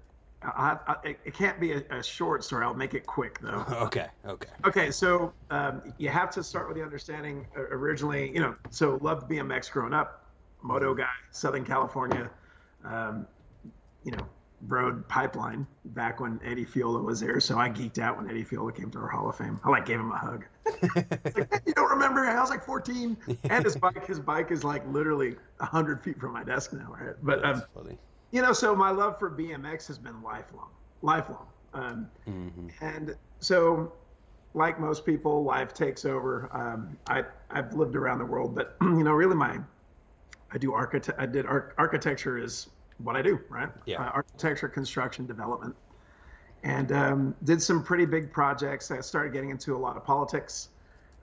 [0.44, 2.64] I, I, it can't be a, a, short story.
[2.64, 3.66] I'll make it quick though.
[3.72, 4.08] okay.
[4.26, 4.50] Okay.
[4.66, 4.92] Okay.
[4.92, 7.48] So um, you have to start with the understanding.
[7.58, 10.26] Uh, originally, you know, so loved BMX growing up
[10.62, 12.30] moto guy, Southern California,
[12.86, 13.26] um,
[14.08, 14.26] you know,
[14.68, 17.42] rode pipeline back when Eddie Fiola was there.
[17.42, 19.60] So I geeked out when Eddie Fiola came to our Hall of Fame.
[19.66, 20.46] I like gave him a hug.
[20.96, 22.26] like, you don't remember?
[22.26, 23.18] I was like 14,
[23.50, 27.16] and his bike, his bike is like literally 100 feet from my desk now, right?
[27.22, 27.64] But um,
[28.32, 30.70] you know, so my love for BMX has been lifelong,
[31.02, 31.48] lifelong.
[31.74, 32.70] Um, mm-hmm.
[32.80, 33.92] And so,
[34.54, 36.50] like most people, life takes over.
[36.54, 39.60] Um, I I've lived around the world, but you know, really my
[40.52, 41.20] I do architect.
[41.20, 42.68] I did ar- architecture is
[43.00, 43.70] what I do, right?
[43.86, 44.02] Yeah.
[44.02, 45.76] Uh, architecture, construction, development,
[46.64, 48.92] and um, did some pretty big projects.
[48.92, 50.70] I started getting into a lot of politics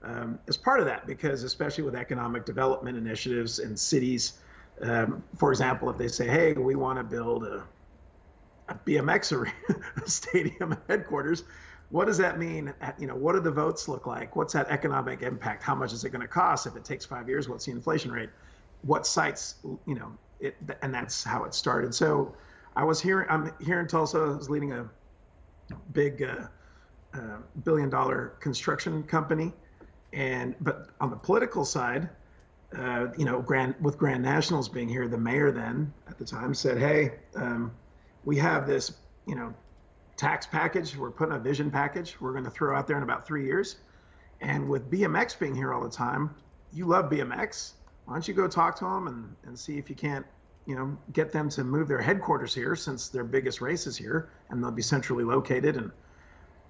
[0.03, 4.39] um, as part of that because, especially with economic development initiatives in cities,
[4.81, 7.65] um, for example, if they say, "Hey, we want to build a,
[8.69, 11.43] a BMX arena, stadium headquarters,"
[11.89, 12.73] what does that mean?
[12.97, 14.35] You know, what do the votes look like?
[14.35, 15.63] What's that economic impact?
[15.63, 16.67] How much is it going to cost?
[16.67, 18.29] If it takes five years, what's the inflation rate?
[18.85, 20.11] what sites, you know,
[20.45, 21.93] it, and that's how it started.
[21.93, 22.35] So
[22.75, 24.89] I was here, I'm here in Tulsa, I was leading a
[25.93, 26.47] big uh,
[27.13, 29.53] uh, billion dollar construction company.
[30.13, 32.09] And, but on the political side,
[32.77, 36.53] uh, you know, Grand, with Grand Nationals being here, the mayor then at the time
[36.53, 37.71] said, Hey, um,
[38.23, 38.93] we have this,
[39.27, 39.53] you know,
[40.17, 40.95] tax package.
[40.95, 42.19] We're putting a vision package.
[42.19, 43.77] We're going to throw out there in about three years.
[44.41, 46.35] And with BMX being here all the time,
[46.73, 47.73] you love BMX
[48.05, 50.25] why don't you go talk to them and, and see if you can't,
[50.65, 54.29] you know, get them to move their headquarters here since their biggest race is here
[54.49, 55.77] and they'll be centrally located.
[55.77, 55.91] And,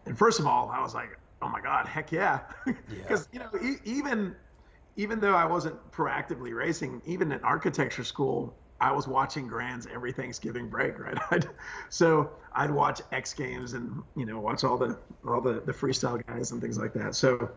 [0.05, 2.41] and first of all, I was like, oh my God, heck yeah.
[2.65, 3.39] Because, yeah.
[3.53, 4.35] you know, e- even,
[4.97, 10.11] even though I wasn't proactively racing, even in architecture school, I was watching Grands every
[10.11, 11.17] Thanksgiving break, right?
[11.31, 11.47] I'd,
[11.89, 16.25] so I'd watch X Games and you know watch all the all the the freestyle
[16.27, 17.15] guys and things like that.
[17.15, 17.49] So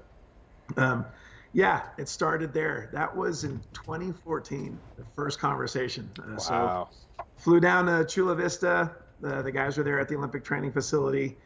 [0.76, 1.04] um,
[1.52, 2.90] yeah, it started there.
[2.92, 6.10] That was in 2014, the first conversation.
[6.18, 6.88] Uh, wow.
[7.16, 8.94] So flew down to Chula Vista.
[9.24, 11.36] Uh, the guys were there at the Olympic Training Facility.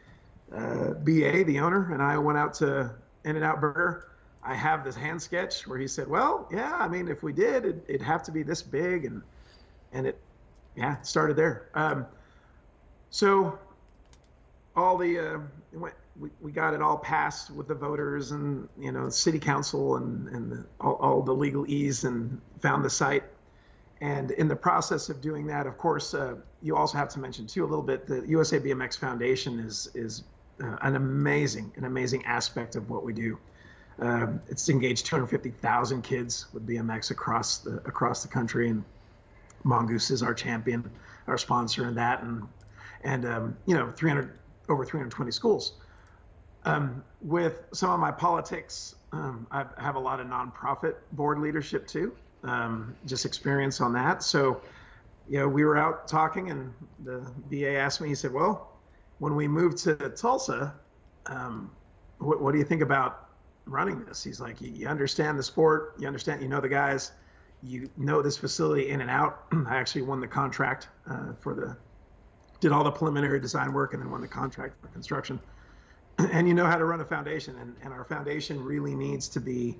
[0.53, 4.09] Uh, BA, the owner, and I went out to In and Out Burger.
[4.43, 7.65] I have this hand sketch where he said, "Well, yeah, I mean, if we did,
[7.65, 9.23] it, would have to be this big," and
[9.93, 10.19] and it,
[10.75, 11.69] yeah, started there.
[11.73, 12.05] Um,
[13.09, 13.57] so
[14.75, 15.39] all the uh,
[15.71, 19.97] went we, we got it all passed with the voters and you know city council
[19.97, 23.23] and and the, all, all the legal ease and found the site
[24.01, 27.47] and in the process of doing that of course uh, you also have to mention
[27.47, 30.23] too a little bit the usa bmx foundation is is
[30.63, 33.37] uh, an amazing an amazing aspect of what we do
[33.99, 38.83] um, it's engaged 250,000 kids with BMX across the across the country, and
[39.63, 40.89] Mongoose is our champion,
[41.27, 42.43] our sponsor in that, and
[43.03, 45.73] and um, you know 300 over 320 schools.
[46.65, 51.87] Um, with some of my politics, um, I have a lot of nonprofit board leadership
[51.87, 54.23] too, um, just experience on that.
[54.23, 54.61] So,
[55.29, 56.73] you know, we were out talking, and
[57.03, 58.07] the BA asked me.
[58.07, 58.71] He said, "Well,
[59.19, 60.73] when we moved to Tulsa,
[61.25, 61.71] um,
[62.19, 63.29] what, what do you think about
[63.65, 67.11] running this?" He's like, "You understand the sport, you understand, you know the guys,
[67.61, 71.75] you know this facility in and out." I actually won the contract uh, for the,
[72.59, 75.39] did all the preliminary design work, and then won the contract for construction
[76.31, 79.39] and you know how to run a foundation and, and our foundation really needs to
[79.39, 79.77] be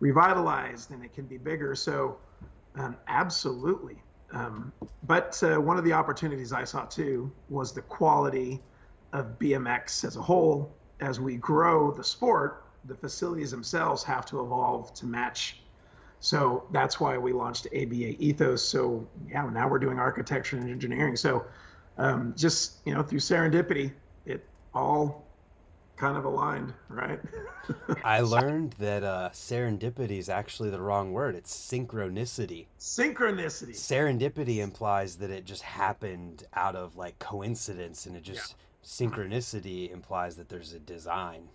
[0.00, 1.74] revitalized and it can be bigger.
[1.74, 2.18] So
[2.76, 4.02] um, absolutely.
[4.32, 4.72] Um,
[5.04, 8.60] but uh, one of the opportunities i saw too was the quality
[9.14, 10.74] of bmx as a whole.
[11.00, 15.60] As we grow the sport the facilities themselves have to evolve to match.
[16.20, 18.62] So that's why we launched aba ethos.
[18.62, 21.16] So yeah now we're doing architecture and engineering.
[21.16, 21.46] So
[21.96, 23.92] um, just you know through serendipity
[24.26, 25.27] it all
[25.98, 27.20] kind of aligned, right?
[28.04, 31.34] I learned that uh, serendipity is actually the wrong word.
[31.34, 32.66] It's synchronicity.
[32.78, 33.74] Synchronicity.
[33.74, 39.08] Serendipity implies that it just happened out of like coincidence, and it just yeah.
[39.08, 41.48] synchronicity implies that there's a design.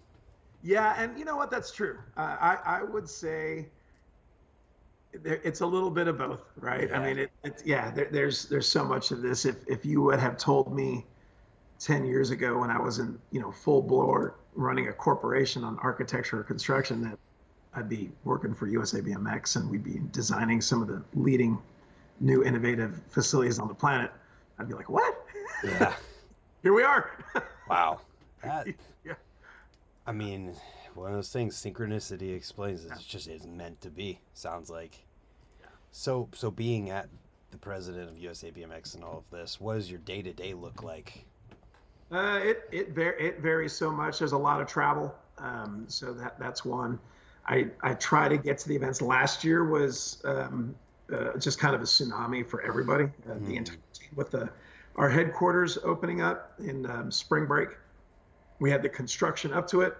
[0.61, 1.49] Yeah, and you know what?
[1.49, 1.97] That's true.
[2.17, 3.67] Uh, I I would say
[5.23, 6.89] it's a little bit of both, right?
[6.89, 6.99] Yeah.
[6.99, 7.91] I mean, it, it's yeah.
[7.91, 9.45] There, there's there's so much of this.
[9.45, 11.05] If if you would have told me
[11.83, 15.77] 10 years ago when I was in, you know, full blower running a corporation on
[15.79, 17.19] architecture or construction that
[17.73, 21.59] I'd be working for USA BMX and we'd be designing some of the leading
[22.21, 24.11] new innovative facilities on the planet.
[24.59, 25.13] I'd be like, what?
[25.63, 25.93] Yeah.
[26.63, 27.17] Here we are.
[27.69, 27.99] wow.
[28.43, 28.67] That,
[29.05, 29.15] yeah.
[30.07, 30.55] I mean,
[30.93, 32.91] one of those things, synchronicity explains it.
[32.93, 35.03] It's just is meant to be, sounds like.
[35.59, 35.67] Yeah.
[35.91, 37.09] So, so being at
[37.51, 40.53] the president of USA BMX and all of this, what does your day to day
[40.53, 41.25] look like?
[42.13, 44.19] Uh, it it, var- it varies so much.
[44.19, 46.99] There's a lot of travel, um, so that that's one.
[47.47, 49.01] I I try to get to the events.
[49.01, 50.75] Last year was um,
[51.11, 53.05] uh, just kind of a tsunami for everybody.
[53.05, 53.47] Uh, mm.
[53.47, 54.49] The entire team with the
[54.95, 57.69] our headquarters opening up in um, spring break.
[58.59, 59.97] We had the construction up to it,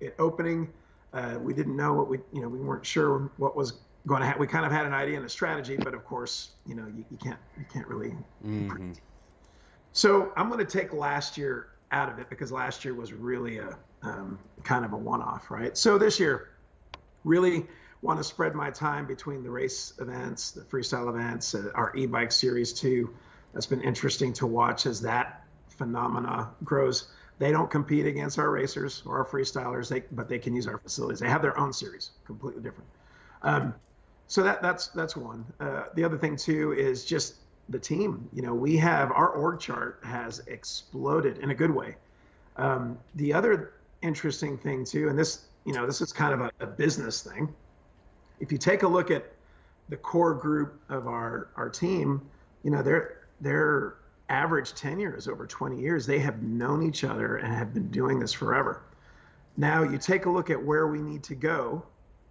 [0.00, 0.72] it opening.
[1.12, 3.74] Uh, we didn't know what we you know we weren't sure what was
[4.06, 4.40] going to happen.
[4.40, 7.04] We kind of had an idea and a strategy, but of course you know you,
[7.10, 8.16] you can't you can't really.
[8.42, 8.92] Mm-hmm
[9.94, 13.58] so I'm going to take last year out of it because last year was really
[13.58, 15.78] a um, kind of a one-off, right?
[15.78, 16.50] So this year,
[17.22, 17.66] really
[18.02, 22.32] want to spread my time between the race events, the freestyle events, uh, our e-bike
[22.32, 23.14] series too.
[23.52, 27.06] That's been interesting to watch as that phenomena grows.
[27.38, 30.78] They don't compete against our racers or our freestylers, they, but they can use our
[30.78, 31.20] facilities.
[31.20, 32.90] They have their own series, completely different.
[33.42, 33.74] Um,
[34.26, 35.44] so that that's that's one.
[35.60, 37.36] Uh, the other thing too is just
[37.68, 38.28] the team.
[38.32, 41.96] You know, we have our org chart has exploded in a good way.
[42.56, 46.50] Um, the other interesting thing too, and this, you know, this is kind of a,
[46.60, 47.52] a, business thing.
[48.38, 49.32] If you take a look at
[49.88, 52.22] the core group of our our team,
[52.62, 53.96] you know, their their
[54.28, 56.06] average tenure is over 20 years.
[56.06, 58.82] They have known each other and have been doing this forever.
[59.56, 61.84] Now you take a look at where we need to go,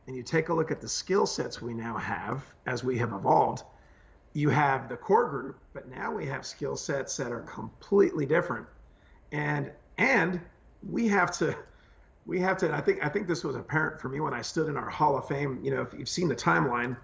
[0.07, 3.13] and you take a look at the skill sets we now have as we have
[3.13, 3.63] evolved
[4.33, 8.67] you have the core group, but now we have skill sets that are completely different.
[9.31, 10.41] And and
[10.89, 11.55] we have to
[12.25, 14.67] we have to I think I think this was apparent for me when I stood
[14.67, 16.97] in our Hall of Fame, you know, if you've seen the timeline,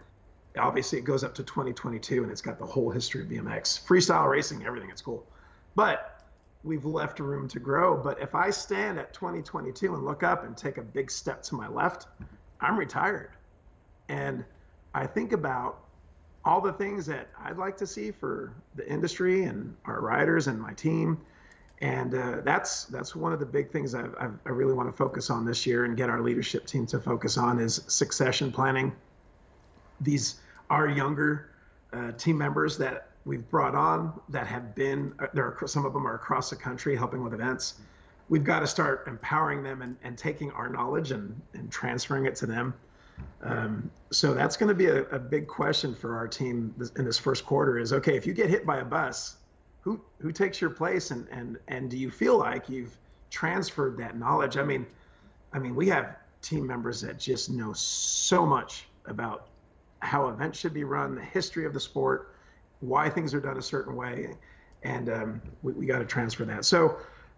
[0.57, 4.29] obviously it goes up to 2022 and it's got the whole history of BMX, freestyle
[4.29, 5.25] racing, everything, it's cool.
[5.75, 6.23] But
[6.63, 10.57] we've left room to grow, but if I stand at 2022 and look up and
[10.57, 12.07] take a big step to my left,
[12.59, 13.31] I'm retired.
[14.09, 14.43] And
[14.93, 15.88] I think about
[16.45, 20.59] all the things that I'd like to see for the industry and our riders and
[20.59, 21.19] my team.
[21.81, 24.95] And uh, that's that's one of the big things I've, I've, i really want to
[24.95, 28.93] focus on this year and get our leadership team to focus on is succession planning.
[30.01, 31.51] These are younger
[31.93, 35.45] uh, team members that we've brought on that have been uh, there.
[35.45, 37.75] Are, some of them are across the country helping with events.
[38.27, 42.35] We've got to start empowering them and, and taking our knowledge and, and transferring it
[42.37, 42.73] to them
[43.41, 47.17] um, so that's going to be a, a, big question for our team in this
[47.17, 49.37] first quarter is okay, if you get hit by a bus,
[49.81, 52.97] who, who takes your place and, and, and do you feel like you've
[53.29, 54.57] transferred that knowledge?
[54.57, 54.85] I mean,
[55.53, 59.47] I mean, we have team members that just know so much about
[59.99, 62.35] how events should be run, the history of the sport,
[62.81, 64.33] why things are done a certain way,
[64.83, 66.65] and um, we, we got to transfer that.
[66.65, 66.97] So,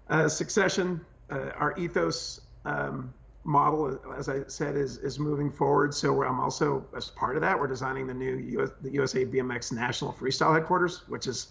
[0.10, 3.14] uh, succession, uh, our ethos um,
[3.44, 5.94] model, as I said, is is moving forward.
[5.94, 9.72] So I'm also as part of that, we're designing the new US, the USA BMX
[9.72, 11.48] National Freestyle Headquarters, which is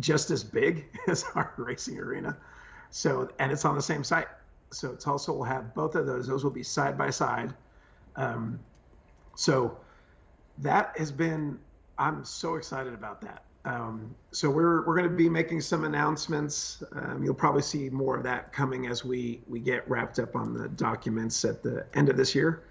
[0.00, 2.36] just as big as our racing arena.
[2.90, 4.28] So and it's on the same site.
[4.70, 6.26] So it's Tulsa will have both of those.
[6.26, 7.54] Those will be side by side.
[8.16, 8.60] Um,
[9.34, 9.78] so
[10.58, 11.58] that has been.
[11.96, 13.44] I'm so excited about that.
[13.64, 16.82] Um, so we're we're going to be making some announcements.
[16.92, 20.52] Um, you'll probably see more of that coming as we we get wrapped up on
[20.52, 22.64] the documents at the end of this year.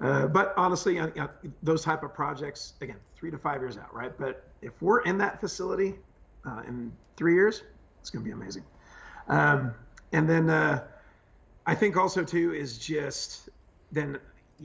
[0.00, 1.28] Uh, but honestly, uh, uh,
[1.62, 4.12] those type of projects, again, three to five years out, right?
[4.18, 5.94] But if we're in that facility
[6.44, 7.62] uh, in three years,
[8.00, 8.64] it's going to be amazing.
[9.28, 9.74] Um,
[10.12, 10.82] and then uh,
[11.66, 13.48] I think also too is just
[13.92, 14.18] then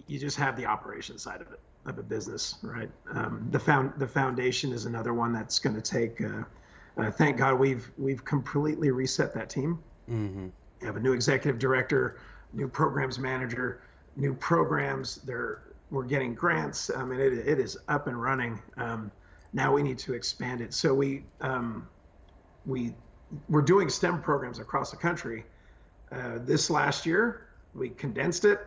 [0.07, 2.89] you just have the operation side of it of a business, right?
[3.13, 6.21] Um, the found the foundation is another one that's going to take.
[6.21, 9.79] Uh, thank God we've we've completely reset that team.
[10.09, 10.47] Mm-hmm.
[10.81, 12.19] We have a new executive director,
[12.53, 13.81] new programs manager
[14.17, 15.17] new programs.
[15.17, 16.91] They're we're getting grants.
[16.93, 18.59] I mean, it, it is up and running.
[18.75, 19.09] Um,
[19.53, 20.73] now we need to expand it.
[20.73, 21.87] So we um,
[22.65, 22.93] we
[23.47, 25.45] we're doing STEM programs across the country.
[26.11, 28.59] Uh, this last year, we condensed it.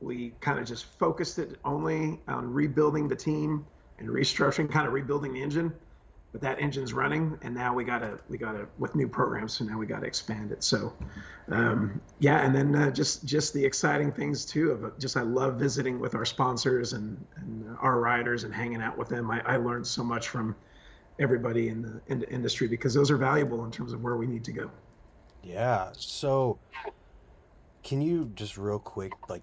[0.00, 3.66] We kind of just focused it only on rebuilding the team
[3.98, 5.72] and restructuring, kind of rebuilding the engine.
[6.32, 9.78] But that engine's running and now we gotta we gotta with new programs so now
[9.78, 10.62] we gotta expand it.
[10.62, 10.92] So
[11.50, 15.22] um, yeah and then uh, just just the exciting things too of uh, just i
[15.22, 19.30] love visiting with our sponsors and, and our riders and hanging out with them.
[19.30, 20.54] I, I learned so much from
[21.18, 24.26] everybody in the, in the industry because those are valuable in terms of where we
[24.26, 24.70] need to go.
[25.42, 26.58] Yeah so
[27.82, 29.42] can you just real quick like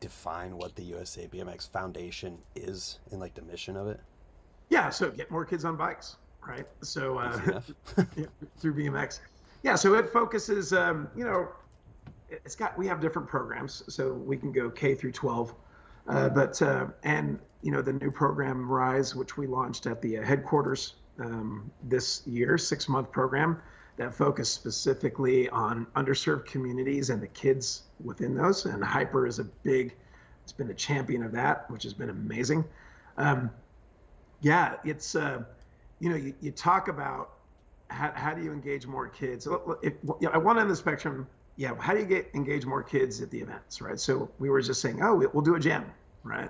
[0.00, 4.00] define what the usa bmx foundation is and like the mission of it
[4.68, 6.66] yeah so get more kids on bikes right?
[6.82, 7.60] So uh,
[8.58, 9.20] through BMX,
[9.62, 9.74] yeah.
[9.74, 11.48] So it focuses, um, you know,
[12.28, 15.54] it's got we have different programs, so we can go K through 12,
[16.08, 20.18] uh, but uh, and you know the new program Rise, which we launched at the
[20.18, 23.60] uh, headquarters um, this year, six month program
[24.00, 28.64] that focus specifically on underserved communities and the kids within those.
[28.64, 29.94] And Hyper is a big,
[30.42, 32.64] it's been a champion of that, which has been amazing.
[33.18, 33.50] Um,
[34.40, 35.42] yeah, it's uh,
[35.98, 37.32] you know, you, you talk about
[37.90, 39.46] how, how do you engage more kids?
[39.82, 42.82] If, you know, one end of the spectrum, yeah, how do you get engage more
[42.82, 44.00] kids at the events, right?
[44.00, 45.84] So we were just saying, oh, we'll do a jam,
[46.24, 46.48] right?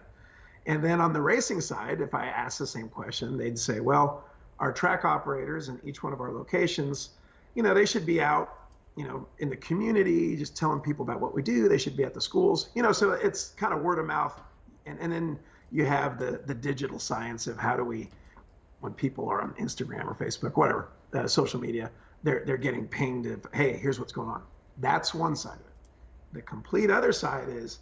[0.66, 4.22] And then on the racing side, if I asked the same question, they'd say, well,
[4.61, 7.11] our track operators in each one of our locations,
[7.55, 8.55] you know, they should be out,
[8.96, 11.68] you know, in the community, just telling people about what we do.
[11.68, 14.40] They should be at the schools, you know, so it's kind of word of mouth.
[14.86, 15.38] And, and then
[15.70, 18.09] you have the, the digital science of how do we
[18.80, 21.90] when people are on Instagram or Facebook, whatever, uh, social media,
[22.22, 24.42] they're they're getting pinged of, hey, here's what's going on.
[24.78, 25.72] That's one side of it.
[26.32, 27.80] The complete other side is,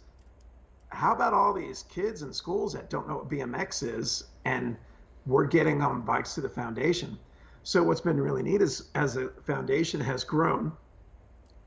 [0.89, 4.75] how about all these kids in schools that don't know what BMX is, and
[5.25, 7.17] we're getting on bikes to the foundation.
[7.63, 10.71] So what's been really neat is as the foundation has grown,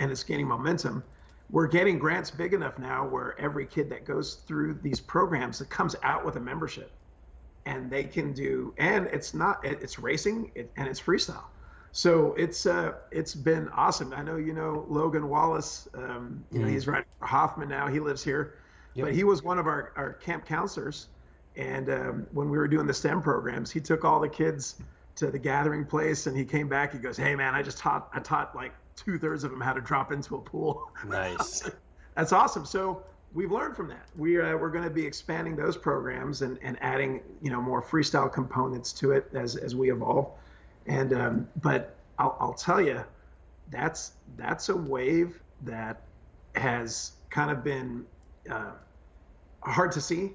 [0.00, 1.04] and it's gaining momentum,
[1.52, 5.68] we're getting grants big enough now where every kid that goes through these programs that
[5.68, 6.90] comes out with a membership
[7.66, 11.44] and they can do and it's not it's racing and it's freestyle
[11.92, 16.62] so it's uh it's been awesome i know you know logan wallace um you mm.
[16.62, 18.54] know he's riding for hoffman now he lives here
[18.94, 19.06] yep.
[19.06, 21.06] but he was one of our, our camp counselors
[21.54, 24.76] and um, when we were doing the stem programs he took all the kids
[25.14, 28.08] to the gathering place and he came back he goes hey man i just taught
[28.12, 31.70] i taught like two-thirds of them how to drop into a pool nice
[32.14, 33.02] that's awesome so
[33.34, 34.06] we've learned from that.
[34.16, 37.82] We uh, we're going to be expanding those programs and, and adding you know more
[37.82, 40.30] freestyle components to it as as we evolve.
[40.86, 43.02] And um, but I'll, I'll tell you,
[43.70, 46.02] that's that's a wave that
[46.54, 48.04] has kind of been
[48.50, 48.72] uh,
[49.62, 50.32] hard to see.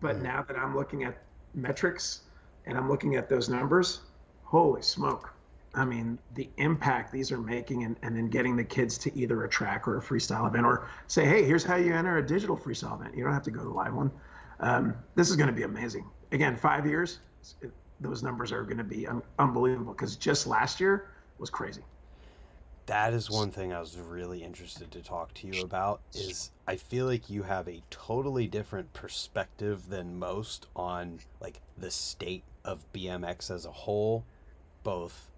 [0.00, 0.22] But mm.
[0.22, 1.16] now that I'm looking at
[1.54, 2.22] metrics
[2.66, 4.00] and I'm looking at those numbers,
[4.46, 5.32] holy smoke!
[5.76, 9.44] I mean, the impact these are making and, and then getting the kids to either
[9.44, 12.56] a track or a freestyle event or say, hey, here's how you enter a digital
[12.56, 13.14] freestyle event.
[13.14, 14.10] You don't have to go to the live one.
[14.58, 16.06] Um, this is going to be amazing.
[16.32, 17.18] Again, five years,
[17.60, 17.70] it,
[18.00, 21.82] those numbers are going to be un- unbelievable because just last year was crazy.
[22.86, 26.76] That is one thing I was really interested to talk to you about is I
[26.76, 32.86] feel like you have a totally different perspective than most on like the state of
[32.92, 34.24] BMX as a whole,
[34.86, 35.32] both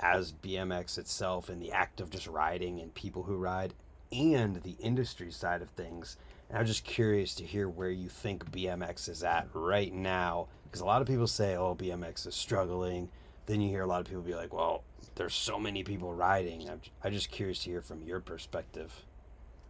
[0.00, 3.72] as BMX itself and the act of just riding and people who ride
[4.10, 6.16] and the industry side of things.
[6.48, 10.80] And I'm just curious to hear where you think BMX is at right now because
[10.80, 13.08] a lot of people say, "Oh, BMX is struggling."
[13.46, 14.82] Then you hear a lot of people be like, "Well,
[15.14, 18.92] there's so many people riding." I'm, I'm just curious to hear from your perspective.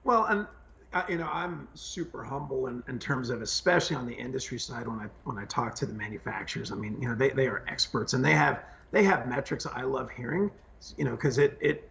[0.04, 0.46] Well, and
[0.94, 4.88] uh, you know, I'm super humble in, in terms of, especially on the industry side,
[4.88, 6.72] when I when I talk to the manufacturers.
[6.72, 9.82] I mean, you know, they, they are experts and they have they have metrics I
[9.82, 10.50] love hearing,
[10.96, 11.88] you know, because it it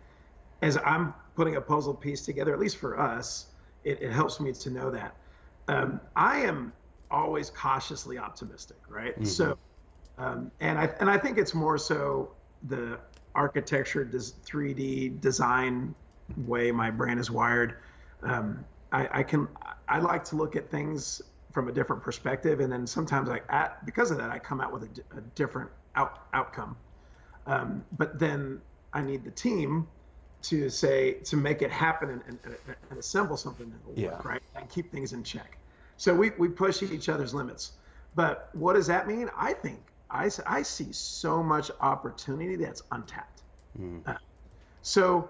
[0.62, 2.54] as I'm putting a puzzle piece together.
[2.54, 3.48] At least for us,
[3.84, 5.16] it, it helps me to know that.
[5.68, 6.74] Um, I am
[7.12, 9.14] always cautiously optimistic, right?
[9.14, 9.26] Mm-hmm.
[9.26, 9.58] So,
[10.18, 12.32] um, and I and I think it's more so
[12.64, 13.00] the
[13.36, 15.94] architecture, des- 3D design
[16.46, 17.76] way my brain is wired.
[18.24, 19.48] Um, I, I, can
[19.88, 21.22] I like to look at things
[21.52, 24.74] from a different perspective, and then sometimes I at, because of that I come out
[24.74, 26.76] with a, a different out, outcome.
[27.48, 28.62] Um, but then
[28.94, 29.88] I need the team
[30.44, 32.56] to say to make it happen and, and,
[32.90, 35.58] and assemble something that will work, right, and keep things in check.
[35.98, 37.72] So we we push each other's limits.
[38.16, 39.30] But what does that mean?
[39.38, 39.80] I think
[40.10, 43.42] I, I see so much opportunity that's untapped.
[43.80, 44.08] Mm.
[44.08, 44.16] Uh,
[44.82, 45.30] so,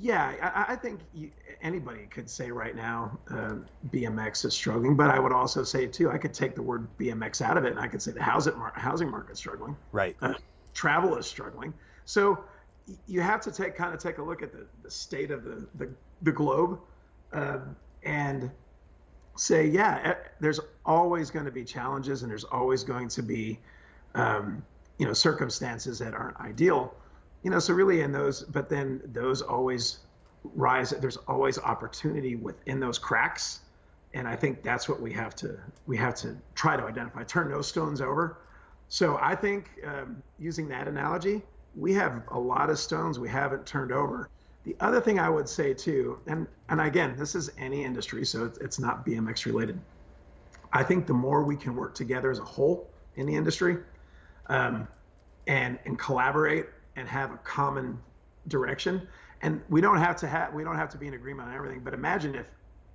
[0.00, 1.30] yeah, I, I think you,
[1.62, 3.56] anybody could say right now uh,
[3.90, 7.42] BMX is struggling, but I would also say too, I could take the word BMX
[7.42, 9.76] out of it, and I could say the housing mar- housing market's struggling.
[9.92, 10.16] Right.
[10.22, 10.34] Uh,
[10.80, 11.74] travel is struggling.
[12.06, 12.42] So
[13.06, 15.66] you have to take kind of take a look at the, the state of the
[15.74, 15.90] the,
[16.22, 16.80] the globe,
[17.34, 18.50] um, and
[19.36, 23.58] say, yeah, there's always going to be challenges, and there's always going to be
[24.14, 24.64] um,
[24.98, 26.94] you know circumstances that aren't ideal.
[27.42, 29.98] You know so really in those but then those always
[30.44, 33.60] rise there's always opportunity within those cracks.
[34.14, 37.22] And i think that's what we have to we have to try to identify.
[37.24, 38.38] Turn those stones over
[38.90, 41.40] so i think um, using that analogy
[41.74, 44.28] we have a lot of stones we haven't turned over
[44.64, 48.44] the other thing i would say too and and again this is any industry so
[48.44, 49.80] it's, it's not bmx related
[50.74, 52.86] i think the more we can work together as a whole
[53.16, 53.78] in the industry
[54.48, 54.86] um,
[55.46, 56.66] and and collaborate
[56.96, 57.98] and have a common
[58.48, 59.06] direction.
[59.42, 61.80] And we don't have to have we don't have to be in agreement on everything.
[61.80, 62.50] But imagine if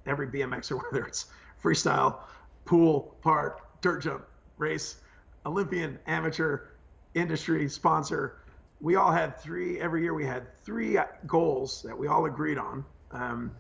[0.06, 1.26] every BMXer, whether it's
[1.64, 2.20] freestyle,
[2.66, 4.26] pool, park, dirt jump,
[4.58, 4.98] race,
[5.46, 6.68] Olympian, amateur,
[7.14, 8.38] industry, sponsor,
[8.82, 10.14] we all had three every year.
[10.14, 13.52] We had three goals that we all agreed on, um,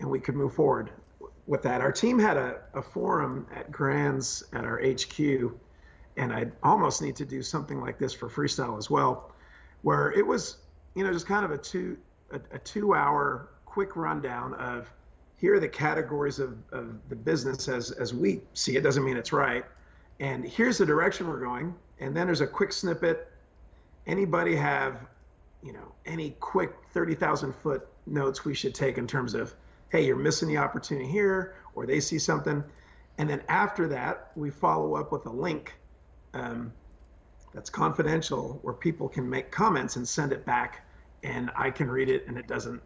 [0.00, 0.90] and we could move forward
[1.46, 1.80] with that.
[1.80, 5.52] Our team had a, a forum at Grands at our HQ
[6.16, 9.32] and I almost need to do something like this for freestyle as well,
[9.82, 10.58] where it was,
[10.94, 11.96] you know, just kind of a two
[12.30, 14.92] a, a two hour quick rundown of
[15.36, 18.82] here are the categories of, of the business as as we see it.
[18.82, 19.64] Doesn't mean it's right,
[20.20, 21.74] and here's the direction we're going.
[21.98, 23.28] And then there's a quick snippet.
[24.06, 25.00] Anybody have,
[25.62, 29.54] you know, any quick thirty thousand foot notes we should take in terms of,
[29.88, 32.62] hey, you're missing the opportunity here, or they see something.
[33.18, 35.74] And then after that, we follow up with a link
[36.32, 36.72] um,
[37.52, 40.86] that's confidential where people can make comments and send it back
[41.22, 42.80] and I can read it and it doesn't,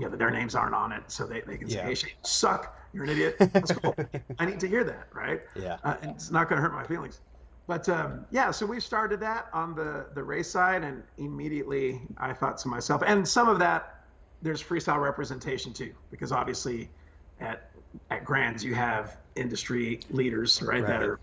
[0.00, 1.02] you know, their names aren't on it.
[1.08, 2.78] So they, they can say, hey, Shane, suck.
[2.92, 3.36] You're an idiot.
[3.52, 3.94] That's cool.
[4.38, 5.08] I need to hear that.
[5.12, 5.42] Right.
[5.54, 5.78] Yeah.
[5.84, 7.20] Uh, and it's not going to hurt my feelings.
[7.66, 12.32] But um, yeah, so we started that on the, the race side and immediately I
[12.32, 14.04] thought to myself, and some of that
[14.42, 16.90] there's freestyle representation too, because obviously
[17.38, 17.70] at,
[18.10, 20.86] at Grands you have industry leaders, right, right.
[20.88, 21.20] that are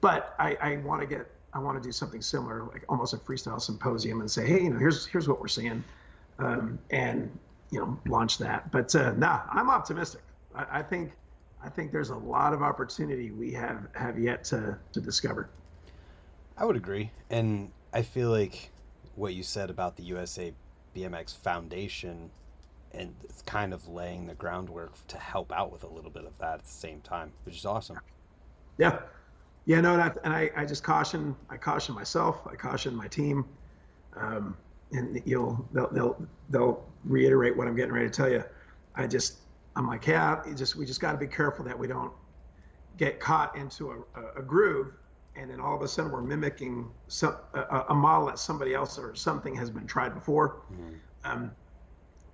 [0.00, 3.16] but I, I want to get I want to do something similar, like almost a
[3.16, 5.82] freestyle symposium, and say, hey, you know, here's here's what we're seeing,
[6.38, 7.36] um, and
[7.70, 8.70] you know, launch that.
[8.70, 10.22] But uh, nah, I'm optimistic.
[10.54, 11.12] I, I, think
[11.64, 15.48] I think there's a lot of opportunity we have have yet to to discover.
[16.56, 18.70] I would agree, and I feel like
[19.14, 20.52] what you said about the USA
[20.94, 22.30] BMX Foundation
[22.96, 26.36] and it's kind of laying the groundwork to help out with a little bit of
[26.38, 27.98] that at the same time, which is awesome.
[28.78, 29.00] Yeah,
[29.66, 33.44] yeah, no, and, and I, I just caution, I caution myself, I caution my team,
[34.16, 34.56] um,
[34.92, 38.44] and you'll, they'll, they'll, they'll reiterate what I'm getting ready to tell you.
[38.94, 39.38] I just,
[39.74, 42.12] I'm like, yeah, just, we just got to be careful that we don't
[42.96, 44.92] get caught into a, a, groove,
[45.34, 48.98] and then all of a sudden we're mimicking some a, a model that somebody else
[48.98, 50.62] or something has been tried before.
[50.72, 50.94] Mm-hmm.
[51.24, 51.50] Um,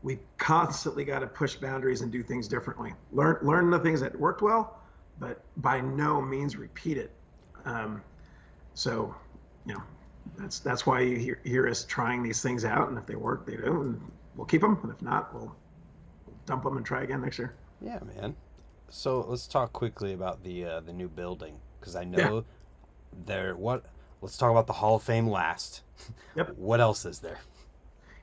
[0.04, 2.92] we constantly got to push boundaries and do things differently.
[3.12, 4.78] Learn, learn the things that worked well,
[5.18, 7.10] but by no means repeat it
[7.64, 8.02] um,
[8.74, 9.14] so,
[9.66, 9.82] you know,
[10.36, 13.46] that's that's why you hear, hear us trying these things out, and if they work,
[13.46, 14.00] they do, and
[14.36, 15.54] we'll keep them, and if not, we'll
[16.46, 17.54] dump them and try again next year.
[17.80, 18.34] Yeah, man.
[18.88, 23.18] So let's talk quickly about the uh, the new building because I know yeah.
[23.26, 23.56] there.
[23.56, 23.84] What?
[24.20, 25.82] Let's talk about the Hall of Fame last.
[26.34, 26.54] Yep.
[26.56, 27.38] what else is there?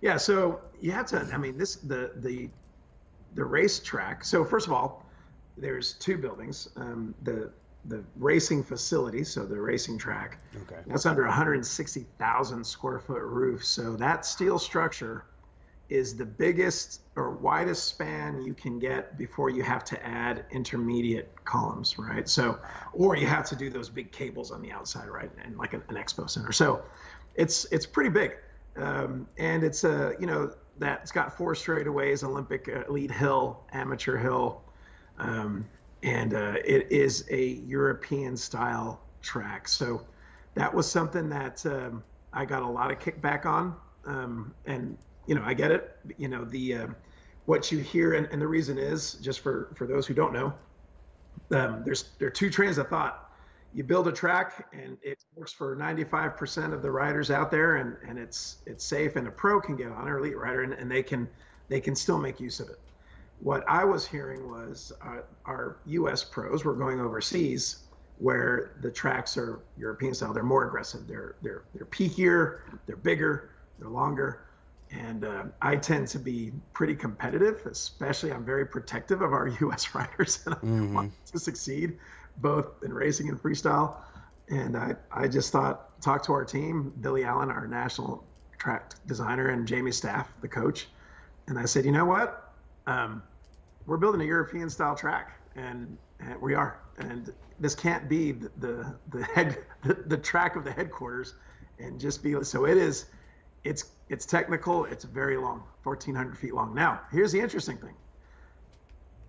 [0.01, 1.29] Yeah, so you have to.
[1.31, 2.49] I mean, this the the
[3.35, 4.25] the racetrack.
[4.25, 5.05] So first of all,
[5.57, 6.69] there's two buildings.
[6.75, 7.51] Um, the
[7.85, 10.39] the racing facility, so the racing track.
[10.63, 10.81] Okay.
[10.87, 13.65] That's under 160,000 square foot roof.
[13.65, 15.25] So that steel structure
[15.89, 21.33] is the biggest or widest span you can get before you have to add intermediate
[21.45, 22.29] columns, right?
[22.29, 22.59] So,
[22.93, 25.31] or you have to do those big cables on the outside, right?
[25.43, 26.51] And like an, an expo center.
[26.51, 26.83] So,
[27.35, 28.37] it's it's pretty big,
[28.75, 34.17] um, and it's a you know that's got four straightaways, Olympic uh, elite hill, amateur
[34.17, 34.61] hill,
[35.17, 35.65] um,
[36.03, 39.67] and uh, it is a European style track.
[39.67, 40.05] So
[40.55, 43.75] that was something that um, I got a lot of kickback on,
[44.05, 44.97] um, and
[45.27, 45.95] you know I get it.
[46.17, 46.87] You know the uh,
[47.45, 50.53] what you hear, and, and, the reason is just for for those who don't know,
[51.51, 53.25] um, there's there are two trains of thought.
[53.71, 57.95] You build a track and it works for 95% of the riders out there, and,
[58.07, 60.89] and it's it's safe, and a pro can get on, or elite rider, and, and
[60.89, 61.29] they can
[61.67, 62.79] they can still make use of it.
[63.41, 66.23] What I was hearing was uh, our U.S.
[66.23, 67.83] pros were going overseas
[68.17, 70.33] where the tracks are European style.
[70.33, 71.07] They're more aggressive.
[71.07, 72.59] They're they're they're peakier.
[72.85, 73.51] They're bigger.
[73.79, 74.41] They're longer.
[74.91, 79.93] And uh, I tend to be pretty competitive, especially I'm very protective of our U.S.
[79.95, 80.93] riders, and I mm-hmm.
[80.93, 81.97] want to succeed,
[82.37, 83.97] both in racing and freestyle.
[84.49, 88.25] And I, I just thought, talk to our team, Billy Allen, our national
[88.57, 90.87] track designer, and Jamie Staff, the coach.
[91.47, 92.51] And I said, you know what?
[92.87, 93.21] Um,
[93.89, 96.79] we're building a European style track, and, and we are.
[96.99, 101.33] And this can't be the the, the head the, the track of the headquarters,
[101.79, 103.07] and just be so it is.
[103.63, 104.85] It's it's technical.
[104.85, 106.73] It's very long, 1,400 feet long.
[106.73, 107.95] Now, here's the interesting thing.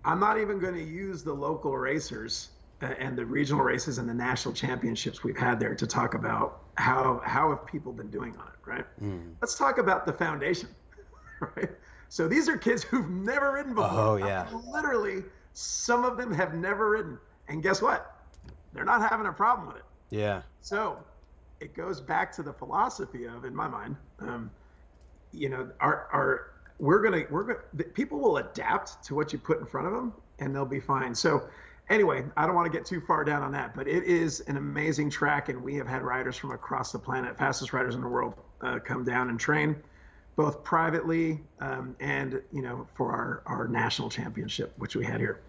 [0.05, 2.49] I'm not even going to use the local racers
[2.81, 7.21] and the regional races and the national championships we've had there to talk about how
[7.25, 8.85] how have people been doing on it, right?
[9.01, 9.33] Mm.
[9.41, 10.69] Let's talk about the foundation,
[11.55, 11.69] right?
[12.11, 13.89] So these are kids who've never ridden before.
[13.89, 14.45] Oh yeah.
[14.69, 18.15] Literally, some of them have never ridden, and guess what?
[18.73, 19.83] They're not having a problem with it.
[20.09, 20.41] Yeah.
[20.59, 20.97] So
[21.61, 24.51] it goes back to the philosophy of, in my mind, um,
[25.31, 29.61] you know, our our we're gonna we're gonna people will adapt to what you put
[29.61, 31.15] in front of them, and they'll be fine.
[31.15, 31.47] So
[31.89, 34.57] anyway, I don't want to get too far down on that, but it is an
[34.57, 38.09] amazing track, and we have had riders from across the planet, fastest riders in the
[38.09, 39.77] world, uh, come down and train,
[40.35, 45.41] both privately um, and you know for our our national championship, which we had here.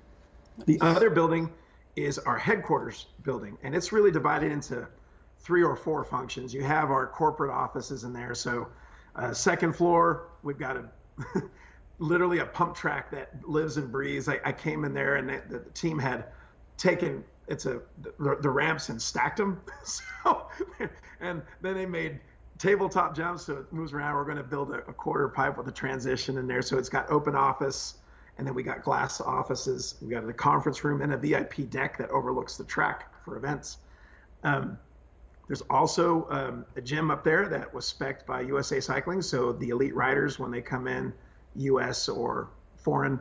[0.66, 1.50] The other building
[1.96, 4.86] is our headquarters building, and it's really divided into
[5.38, 6.52] three or four functions.
[6.54, 8.68] You have our corporate offices in there, so
[9.16, 10.84] uh, second floor, we've got a
[11.98, 14.28] literally a pump track that lives and breathes.
[14.28, 16.26] I, I came in there and the, the, team had
[16.76, 19.60] taken it's a the, the ramps and stacked them.
[19.84, 20.48] so
[21.20, 22.20] and then they made
[22.62, 24.14] tabletop jumps so it moves around.
[24.14, 26.62] We're going to build a, a, quarter pipe with a transition in there.
[26.62, 27.94] So it's got open office
[28.38, 29.96] and then we got glass offices.
[30.00, 33.78] We got a conference room and a VIP deck that overlooks the track for events.
[34.44, 34.78] Um,
[35.48, 39.22] there's also um, a gym up there that was spec'd by USA Cycling.
[39.22, 41.12] So the elite riders, when they come in,
[41.56, 43.18] US or foreign,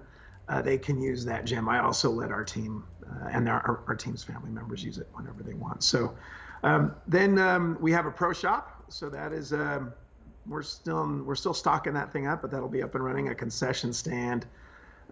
[0.49, 1.67] uh, they can use that gym.
[1.67, 5.41] I also let our team uh, and our, our, team's family members use it whenever
[5.41, 5.83] they want.
[5.83, 6.15] So
[6.63, 8.80] um, then um, we have a pro shop.
[8.91, 9.93] So that is um,
[10.47, 13.29] we're still we're still stocking that thing up, but that'll be up and running.
[13.29, 14.45] A concession stand,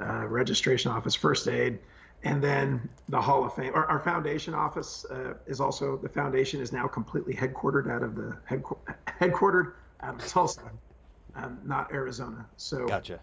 [0.01, 1.80] uh, registration office, first aid
[2.23, 3.73] and then the Hall of Fame.
[3.73, 8.15] Our, our foundation office uh, is also the foundation is now completely headquartered out of
[8.15, 10.69] the headquartered out of Tulsa,
[11.36, 12.45] um, not Arizona.
[12.57, 13.19] So gotcha.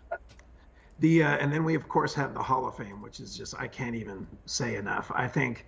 [1.00, 3.54] The uh, and then we of course have the Hall of Fame, which is just
[3.59, 5.11] I can't even say enough.
[5.14, 5.66] I think.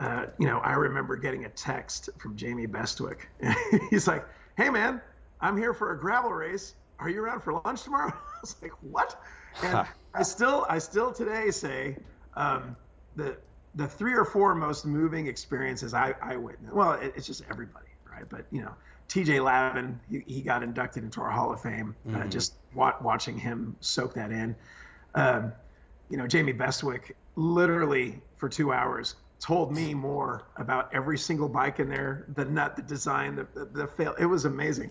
[0.00, 3.28] Uh, you know, I remember getting a text from Jamie Bestwick.
[3.90, 4.24] He's like,
[4.56, 5.00] "Hey, man,
[5.40, 6.74] I'm here for a gravel race.
[6.98, 9.20] Are you around for lunch tomorrow?" I was like, "What?"
[9.62, 11.96] And I still, I still today say,
[12.34, 12.76] um,
[13.14, 13.36] the
[13.76, 16.74] the three or four most moving experiences I, I witnessed.
[16.74, 18.28] Well, it, it's just everybody, right?
[18.28, 18.74] But you know,
[19.08, 19.40] T.J.
[19.40, 21.94] Lavin, he, he got inducted into our Hall of Fame.
[22.06, 22.22] Uh, mm-hmm.
[22.22, 24.56] Uh, just wa- watching him soak that in.
[25.14, 25.52] Um,
[26.10, 31.78] you know, Jamie Bestwick literally for two hours told me more about every single bike
[31.78, 34.14] in there, the nut, the design, the the, the fail.
[34.18, 34.90] It was amazing.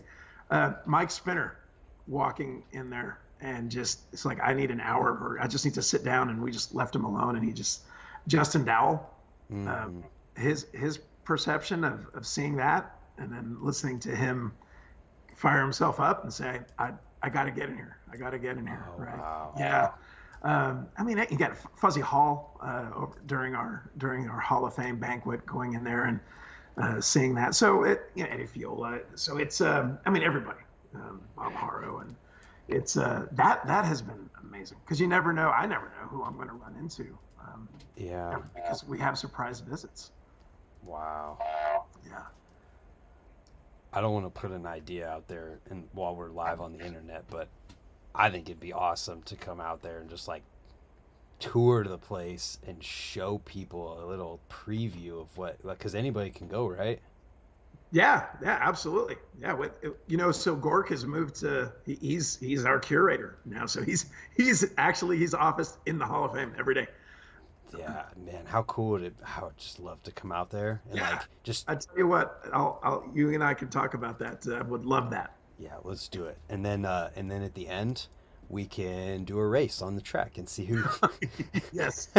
[0.51, 1.58] Uh, Mike Spinner
[2.06, 5.74] walking in there and just it's like I need an hour or I just need
[5.74, 7.82] to sit down and we just left him alone and he just
[8.28, 9.10] Justin Dowell
[9.51, 9.68] mm-hmm.
[9.68, 10.04] um,
[10.38, 14.54] his his perception of, of seeing that and then listening to him
[15.36, 16.91] fire himself up and say I
[17.24, 19.56] I got to get in here I got to get in here oh, right wow.
[19.58, 19.89] yeah
[20.44, 25.00] um, I mean you got Fuzzy Hall uh, during our during our Hall of Fame
[25.00, 26.20] banquet going in there and
[26.78, 30.60] uh, seeing that so it you know Eddie Fiola so it's um, I mean everybody
[30.96, 32.16] um, Bob Haro and
[32.68, 35.50] it's uh, that that has been amazing because you never know.
[35.50, 37.18] I never know who I'm going to run into.
[37.41, 37.68] Um,
[37.98, 40.12] yeah, because we have surprise visits.
[40.86, 41.38] Wow.
[42.06, 42.22] Yeah.
[43.91, 46.86] I don't want to put an idea out there and while we're live on the
[46.86, 47.48] internet, but
[48.16, 50.43] I think it'd be awesome to come out there and just like
[51.39, 56.47] tour the place and show people a little preview of what like because anybody can
[56.47, 57.01] go right
[57.91, 59.18] Yeah, yeah, absolutely.
[59.39, 59.72] Yeah, with
[60.07, 63.68] you know, so Gork has moved to he's he's our curator now.
[63.68, 66.88] So he's he's actually he's office in the Hall of Fame every day.
[67.72, 69.16] Yeah, man, how cool would it?
[69.24, 71.01] How I'd just love to come out there and Yeah.
[71.01, 74.45] like just I tell you what, I'll, I'll you and I can talk about that.
[74.47, 75.36] I would love that.
[75.58, 76.38] Yeah, let's do it.
[76.49, 78.08] And then uh and then at the end,
[78.49, 80.84] we can do a race on the track and see who.
[81.74, 82.10] yes.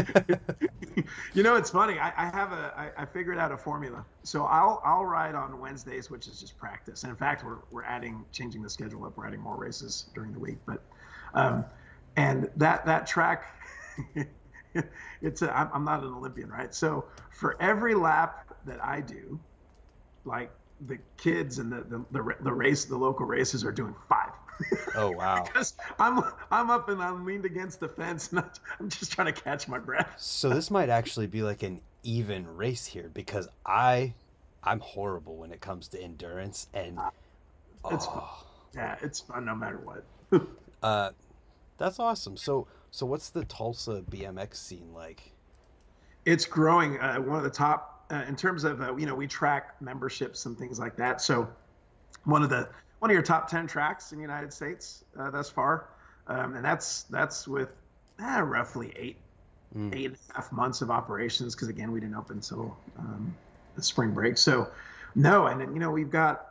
[1.34, 1.98] you know, it's funny.
[1.98, 4.04] I, I have a I, I figured out a formula.
[4.22, 7.02] So I'll I'll ride on Wednesdays, which is just practice.
[7.04, 9.16] And in fact, we're we're adding changing the schedule up.
[9.16, 10.58] We're adding more races during the week.
[10.66, 10.82] But
[11.34, 11.64] um,
[12.16, 13.44] and that that track,
[15.22, 16.74] it's a, I'm, I'm not an Olympian, right?
[16.74, 19.38] So for every lap that I do,
[20.24, 20.50] like
[20.86, 24.30] the kids and the the the, the race, the local races are doing five.
[24.96, 25.42] oh wow.
[25.44, 28.44] because I'm I'm up and I'm leaned against the fence and
[28.80, 30.14] I'm, just trying to catch my breath.
[30.18, 34.14] So this might actually be like an even race here because I
[34.62, 36.98] I'm horrible when it comes to endurance and
[37.90, 38.44] It's oh,
[38.74, 40.46] Yeah, it's fun no matter what.
[40.82, 41.10] uh
[41.78, 42.36] that's awesome.
[42.36, 45.32] So so what's the Tulsa BMX scene like?
[46.24, 46.98] It's growing.
[47.00, 50.46] Uh, one of the top uh, in terms of uh, you know we track memberships
[50.46, 51.20] and things like that.
[51.20, 51.48] So
[52.24, 52.68] one of the
[53.00, 55.90] one of your top ten tracks in the United States uh, thus far,
[56.28, 57.70] um, and that's that's with
[58.22, 59.20] uh, roughly eight
[59.76, 59.92] Mm.
[59.92, 63.34] eight and a half months of operations because again we didn't open until um,
[63.74, 64.38] the spring break.
[64.38, 64.68] So
[65.16, 66.46] no, and then, you know we've got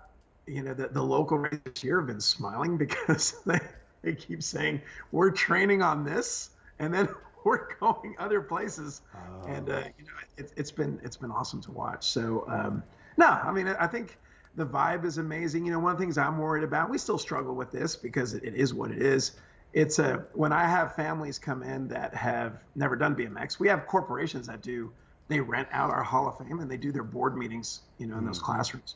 [0.45, 3.59] you know the, the local races this year have been smiling because they,
[4.01, 6.49] they keep saying we're training on this
[6.79, 7.07] and then
[7.45, 9.01] we're going other places
[9.47, 9.73] and Oh.
[9.73, 12.05] uh, you know it, it's been it's been awesome to watch.
[12.07, 12.83] So um,
[13.17, 14.17] no, I mean I think
[14.55, 15.65] the vibe is amazing.
[15.65, 18.33] You know, one of the things I'm worried about, we still struggle with this because
[18.33, 19.33] it, it is what it is.
[19.73, 23.87] It's a when I have families come in that have never done BMX, we have
[23.87, 24.93] corporations that do.
[25.29, 28.17] They rent out our Hall of Fame and they do their board meetings, you know,
[28.17, 28.95] in those classrooms.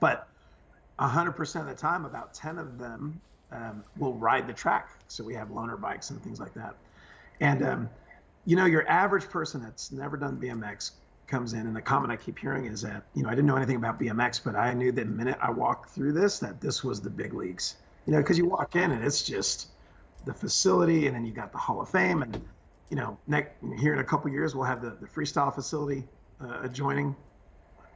[0.00, 0.26] But
[0.98, 3.20] 100% of the time, about 10 of them
[3.52, 4.88] um, will ride the track.
[5.06, 6.76] So we have loaner bikes and things like that.
[7.40, 7.90] And um,
[8.46, 10.92] you know, your average person that's never done BMX
[11.26, 13.56] comes in, and the comment I keep hearing is that, you know, I didn't know
[13.56, 17.00] anything about BMX, but I knew the minute I walked through this that this was
[17.00, 17.76] the big leagues.
[18.06, 19.68] You know, because you walk in and it's just
[20.26, 22.40] the facility, and then you got the Hall of Fame, and
[22.90, 26.04] you know, next here in a couple years we'll have the, the freestyle facility
[26.40, 27.16] uh, adjoining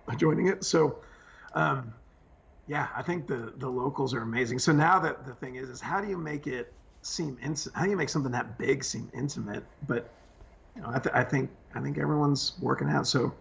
[0.09, 0.64] adjoining it.
[0.64, 0.99] So,
[1.55, 1.93] um,
[2.66, 4.59] yeah, I think the the locals are amazing.
[4.59, 6.72] So now that the thing is, is how do you make it
[7.09, 10.11] seem ins- how do you make something that big seem intimate, but
[10.77, 13.07] you know, I, th- I think I think everyone's working out.
[13.07, 13.35] So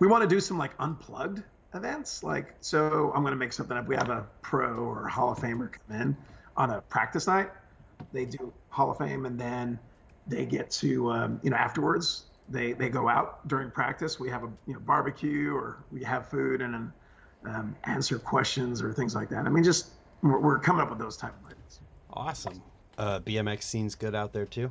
[0.00, 1.42] we want to do some like unplugged
[1.74, 2.22] events.
[2.22, 3.86] Like, so I'm going to make something up.
[3.86, 6.16] We have a pro or Hall of Famer come in
[6.56, 7.50] on a practice night.
[8.12, 9.78] They do Hall of Fame, and then
[10.26, 12.24] they get to um, you know afterwards.
[12.48, 14.18] They they go out during practice.
[14.18, 16.92] We have a you know barbecue or we have food and
[17.44, 19.46] um, answer questions or things like that.
[19.46, 19.90] I mean, just
[20.22, 21.57] we're, we're coming up with those type of.
[22.12, 22.62] Awesome.
[22.96, 24.70] Uh BMX scene's good out there too.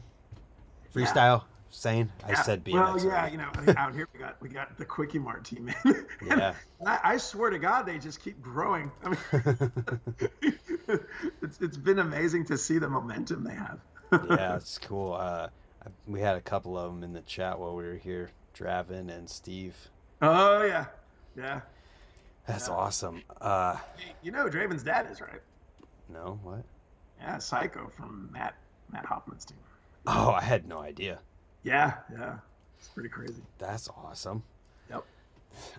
[0.93, 2.11] Freestyle, sane.
[2.25, 2.73] I said BMX.
[2.73, 6.05] Well, yeah, you know, out here we got we got the Quickie Mart team in.
[6.25, 6.53] Yeah.
[6.85, 8.91] I, I swear to God, they just keep growing.
[9.03, 9.17] I mean,
[11.41, 13.79] it's it's been amazing to see the momentum they have.
[14.29, 15.13] yeah, it's cool.
[15.13, 15.49] Uh,
[16.07, 19.29] we had a couple of them in the chat while we were here, Dravin and
[19.29, 19.75] Steve.
[20.21, 20.85] Oh yeah,
[21.37, 21.61] yeah.
[22.47, 22.73] That's Yeah.
[22.75, 23.23] awesome.
[23.41, 23.77] Uh,
[24.23, 25.41] You know, Draven's dad is right.
[26.09, 26.63] no, what?
[27.19, 28.55] Yeah, Psycho from Mat
[28.91, 29.57] Mat Hoffman's team.
[30.05, 31.19] Oh, I had no idea.
[31.63, 32.37] Yeah, yeah.
[32.79, 33.41] It's pretty crazy.
[33.57, 34.43] That's awesome.
[34.89, 35.03] Yep.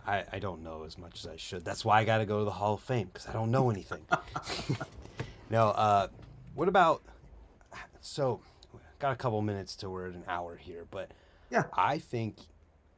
[0.07, 1.65] I, I don't know as much as I should.
[1.65, 3.71] That's why I got to go to the Hall of Fame because I don't know
[3.71, 4.03] anything.
[5.51, 6.09] no, uh,
[6.55, 7.03] what about?
[8.01, 8.41] So,
[8.99, 11.11] got a couple minutes to we're at an hour here, but
[11.51, 11.65] Yeah.
[11.73, 12.37] I think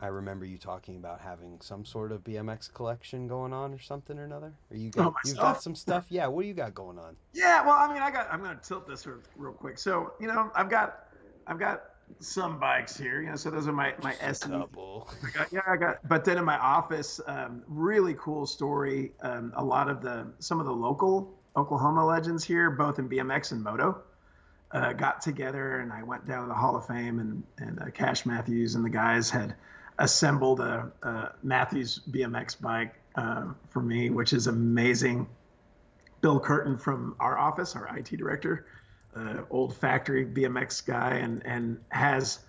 [0.03, 4.19] I remember you talking about having some sort of BMX collection going on or something
[4.19, 4.53] or another.
[4.71, 6.07] Or you got Oh, you've got some stuff?
[6.09, 6.27] Yeah.
[6.27, 7.17] What do you got going on?
[7.35, 8.33] Yeah, well, I mean, I got.
[8.33, 9.79] I'm gonna tilt this real, real quick.
[9.79, 11.07] So, you know, I've got,
[11.47, 11.83] I've got
[12.19, 13.21] some bikes here.
[13.21, 15.11] You know, so those are my my Just SE couple.
[15.23, 16.09] I got, yeah, I got.
[16.09, 19.13] But then in my office, um, really cool story.
[19.23, 23.53] Um, a lot of the some of the local Oklahoma legends here, both in BMX
[23.53, 24.03] and moto,
[24.73, 27.91] uh, got together, and I went down to the Hall of Fame, and and uh,
[27.91, 29.55] Cash Matthews and the guys had
[29.99, 35.29] assembled a, a Matthews BMX bike uh, for me, which is amazing.
[36.21, 38.67] Bill Curtin from our office, our IT director,
[39.17, 42.41] uh, old factory BMX guy, and and has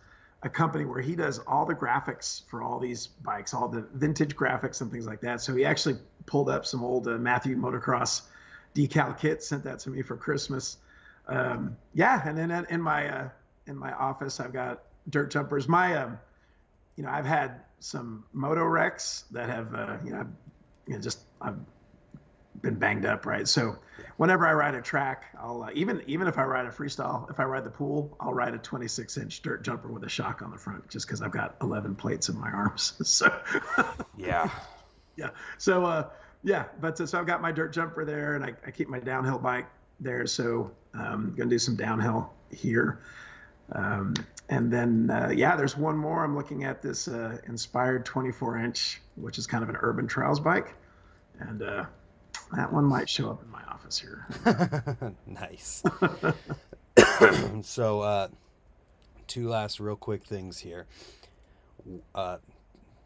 [0.43, 4.35] a company where he does all the graphics for all these bikes, all the vintage
[4.35, 5.41] graphics and things like that.
[5.41, 8.23] So he actually pulled up some old uh, Matthew motocross
[8.75, 10.77] decal kit, sent that to me for Christmas.
[11.27, 13.29] Um, yeah, and then in my uh,
[13.67, 15.67] in my office, I've got dirt jumpers.
[15.67, 16.19] My um,
[17.01, 20.27] you know, I've had some moto wrecks that have uh, you know,
[20.85, 21.57] you know just I've
[22.61, 23.47] been banged up, right?
[23.47, 23.77] So
[24.17, 27.39] whenever I ride a track, I'll uh, even even if I ride a freestyle, if
[27.39, 30.51] I ride the pool, I'll ride a 26 inch dirt jumper with a shock on
[30.51, 32.93] the front, just because I've got 11 plates in my arms.
[33.09, 33.35] so
[34.15, 34.51] Yeah.
[35.15, 36.09] yeah, so uh,
[36.43, 38.99] yeah, but uh, so I've got my dirt jumper there, and I, I keep my
[38.99, 39.65] downhill bike
[39.99, 40.27] there.
[40.27, 43.01] So um, gonna do some downhill here.
[43.71, 44.13] Um,
[44.51, 46.25] and then, uh, yeah, there's one more.
[46.25, 50.41] I'm looking at this uh, inspired 24 inch, which is kind of an urban trails
[50.41, 50.75] bike.
[51.39, 51.85] And uh,
[52.51, 54.27] that one might show up in my office here.
[55.25, 55.81] nice.
[57.61, 58.27] so, uh,
[59.27, 60.85] two last real quick things here.
[62.13, 62.37] Uh,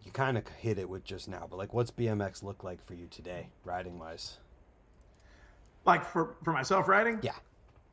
[0.03, 2.95] you kind of hit it with just now, but like, what's BMX look like for
[2.95, 4.39] you today, riding wise?
[5.85, 7.19] Like for, for myself riding?
[7.21, 7.33] Yeah.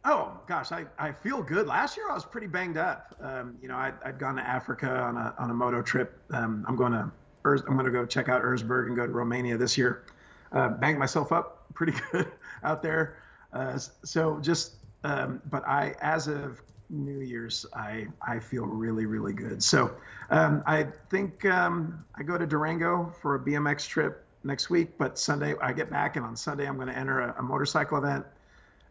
[0.05, 1.67] Oh gosh, I, I feel good.
[1.67, 3.15] Last year I was pretty banged up.
[3.21, 6.19] Um, you know, I, I'd gone to Africa on a, on a moto trip.
[6.31, 7.11] Um, I'm going to
[7.45, 10.05] I'm going to go check out Erzberg and go to Romania this year.
[10.53, 12.31] Uh, banged myself up pretty good
[12.63, 13.17] out there.
[13.53, 19.33] Uh, so just, um, but I, as of New Year's, I, I feel really, really
[19.33, 19.63] good.
[19.63, 19.95] So
[20.31, 25.19] um, I think um, I go to Durango for a BMX trip next week, but
[25.19, 28.25] Sunday I get back and on Sunday I'm going to enter a, a motorcycle event.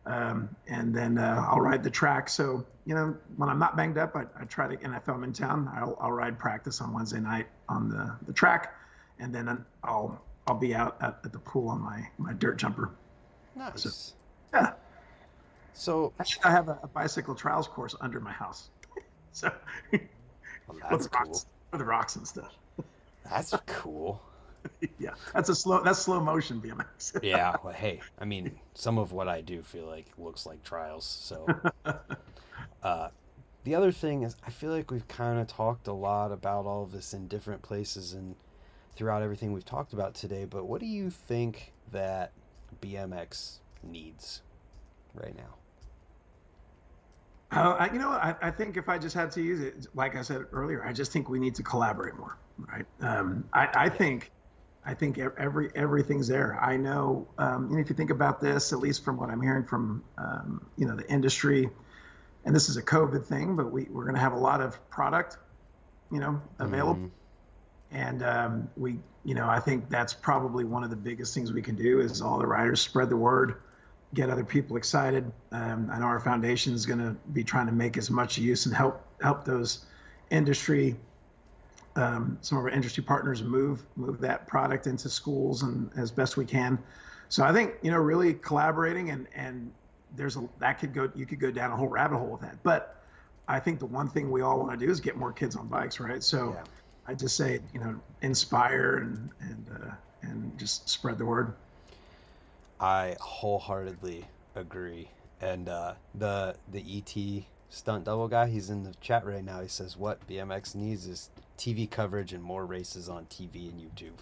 [0.06, 2.28] Um, and then uh, I'll ride the track.
[2.30, 5.24] So, you know, when I'm not banged up, I, I try to, and if I'm
[5.24, 8.76] in town, I'll, I'll ride practice on Wednesday night on the, the track.
[9.20, 12.92] And then I'll, I'll be out at, at the pool on my, my dirt jumper.
[13.56, 14.14] Nice.
[14.54, 14.74] Yeah.
[15.74, 18.70] So, Actually, I have a, a bicycle trials course under my house.
[19.32, 19.52] so,
[19.92, 20.02] well,
[20.68, 21.46] with that's the rocks, cool.
[21.72, 22.54] with the rocks and stuff.
[23.30, 24.22] That's cool.
[25.00, 25.12] yeah.
[25.34, 27.20] That's a slow, that's slow motion BMX.
[27.24, 27.56] Yeah.
[27.64, 31.06] Well, hey, I mean, some of what I do feel like looks like trials.
[31.06, 31.48] So,
[32.84, 33.10] uh,
[33.64, 36.84] the other thing is, I feel like we've kind of talked a lot about all
[36.84, 38.36] of this in different places and
[38.96, 40.46] throughout everything we've talked about today.
[40.46, 42.32] But what do you think that
[42.82, 44.42] BMX needs
[45.14, 45.56] right now?
[47.52, 50.16] Uh, I, you know, I, I think if I just had to use it, like
[50.16, 52.86] I said earlier, I just think we need to collaborate more, right?
[53.02, 54.32] Um, I, I think,
[54.86, 56.60] I think every everything's there.
[56.62, 59.64] I know, um, and if you think about this, at least from what I'm hearing
[59.64, 61.70] from, um, you know, the industry,
[62.46, 64.78] and this is a COVID thing, but we we're going to have a lot of
[64.90, 65.38] product,
[66.12, 67.12] you know, available, Mhm.
[67.92, 71.62] and um, we, you know, I think that's probably one of the biggest things we
[71.62, 73.56] can do is all the riders spread the word
[74.14, 75.32] get other people excited.
[75.54, 78.66] Um, I know our foundation is going to be trying to make as much use
[78.66, 79.86] and help help those
[80.32, 81.00] industry,
[81.96, 86.38] um, some of our industry partners move move that product into schools and as best
[86.38, 86.80] we can.
[87.30, 89.72] So I think you know really collaborating and and
[90.16, 92.62] there's a that could go you could go down a whole rabbit hole with that.
[92.64, 93.04] But
[93.48, 95.68] I think the one thing we all want to do is get more kids on
[95.68, 96.24] bikes, right?
[96.24, 96.64] So Yeah.
[97.08, 101.54] I just say you know inspire and and uh, and just spread the word.
[102.80, 104.26] I wholeheartedly
[104.56, 105.10] agree.
[105.42, 109.62] And uh, the the ET stunt double guy, he's in the chat right now.
[109.62, 114.18] He says what BMX needs is TV coverage and more races on TV and YouTube.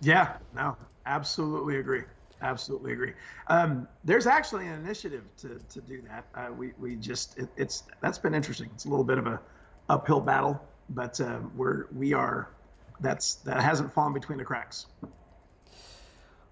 [0.00, 2.02] Yeah, no, absolutely agree.
[2.40, 3.12] Absolutely agree.
[3.46, 6.26] Um, there's actually an initiative to, to do that.
[6.34, 8.68] Uh, we, we just it, it's that's been interesting.
[8.74, 9.40] It's a little bit of a
[9.88, 10.60] uphill battle,
[10.90, 12.48] but uh, we're we are
[12.98, 14.86] that's that hasn't fallen between the cracks.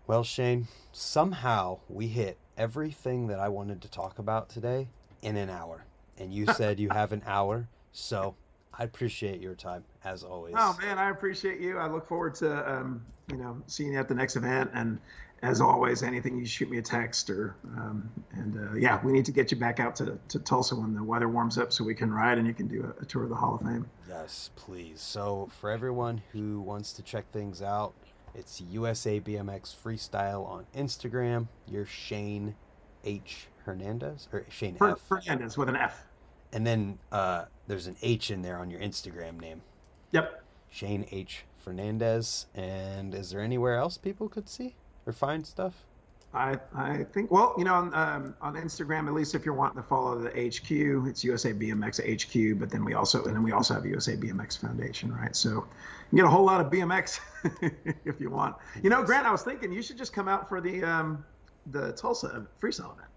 [0.06, 4.88] Well, Shane, somehow we hit everything that I wanted to talk about today
[5.22, 5.84] in an hour.
[6.18, 8.34] And you said you have an hour, so
[8.78, 10.54] I appreciate your time as always.
[10.56, 11.78] Oh man, I appreciate you.
[11.78, 14.70] I look forward to um, you know seeing you at the next event.
[14.74, 14.98] And
[15.42, 19.24] as always, anything you shoot me a text or um, and uh, yeah, we need
[19.24, 21.94] to get you back out to, to Tulsa when the weather warms up so we
[21.94, 23.88] can ride and you can do a, a tour of the Hall of Fame.
[24.08, 25.00] Yes, please.
[25.00, 27.94] So, for everyone who wants to check things out,
[28.34, 31.48] it's USA BMX Freestyle on Instagram.
[31.66, 32.54] You're Shane
[33.04, 33.46] H.
[33.64, 35.00] Hernandez or Shane F.
[35.08, 36.06] Fernandez with an F.
[36.52, 39.62] And then uh, there's an H in there on your Instagram name,
[40.12, 40.42] Yep.
[40.70, 41.44] Shane H.
[41.58, 42.46] Fernandez.
[42.54, 44.74] And is there anywhere else people could see
[45.06, 45.84] or find stuff?
[46.32, 49.82] I, I think well you know on, um, on Instagram at least if you're wanting
[49.82, 50.70] to follow the HQ
[51.08, 54.56] it's USA BMX HQ but then we also and then we also have USA BMX
[54.60, 55.64] Foundation right so you
[56.10, 57.18] can get a whole lot of BMX
[58.04, 60.60] if you want you know Brant I was thinking you should just come out for
[60.60, 61.24] the um,
[61.72, 63.08] the Tulsa freestyle event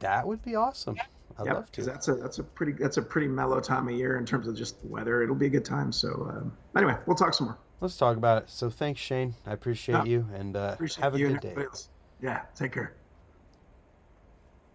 [0.00, 0.96] That would be awesome.
[1.38, 1.82] I'd Yep, love to.
[1.82, 4.56] that's a that's a pretty that's a pretty mellow time of year in terms of
[4.56, 7.58] just the weather it'll be a good time so um, anyway we'll talk some more
[7.80, 8.48] Let's talk about it.
[8.50, 9.34] So, thanks, Shane.
[9.44, 11.54] I appreciate you and uh, appreciate have a good day.
[11.64, 11.88] else.
[12.22, 12.94] yeah take care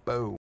[0.06, 0.36] Boom.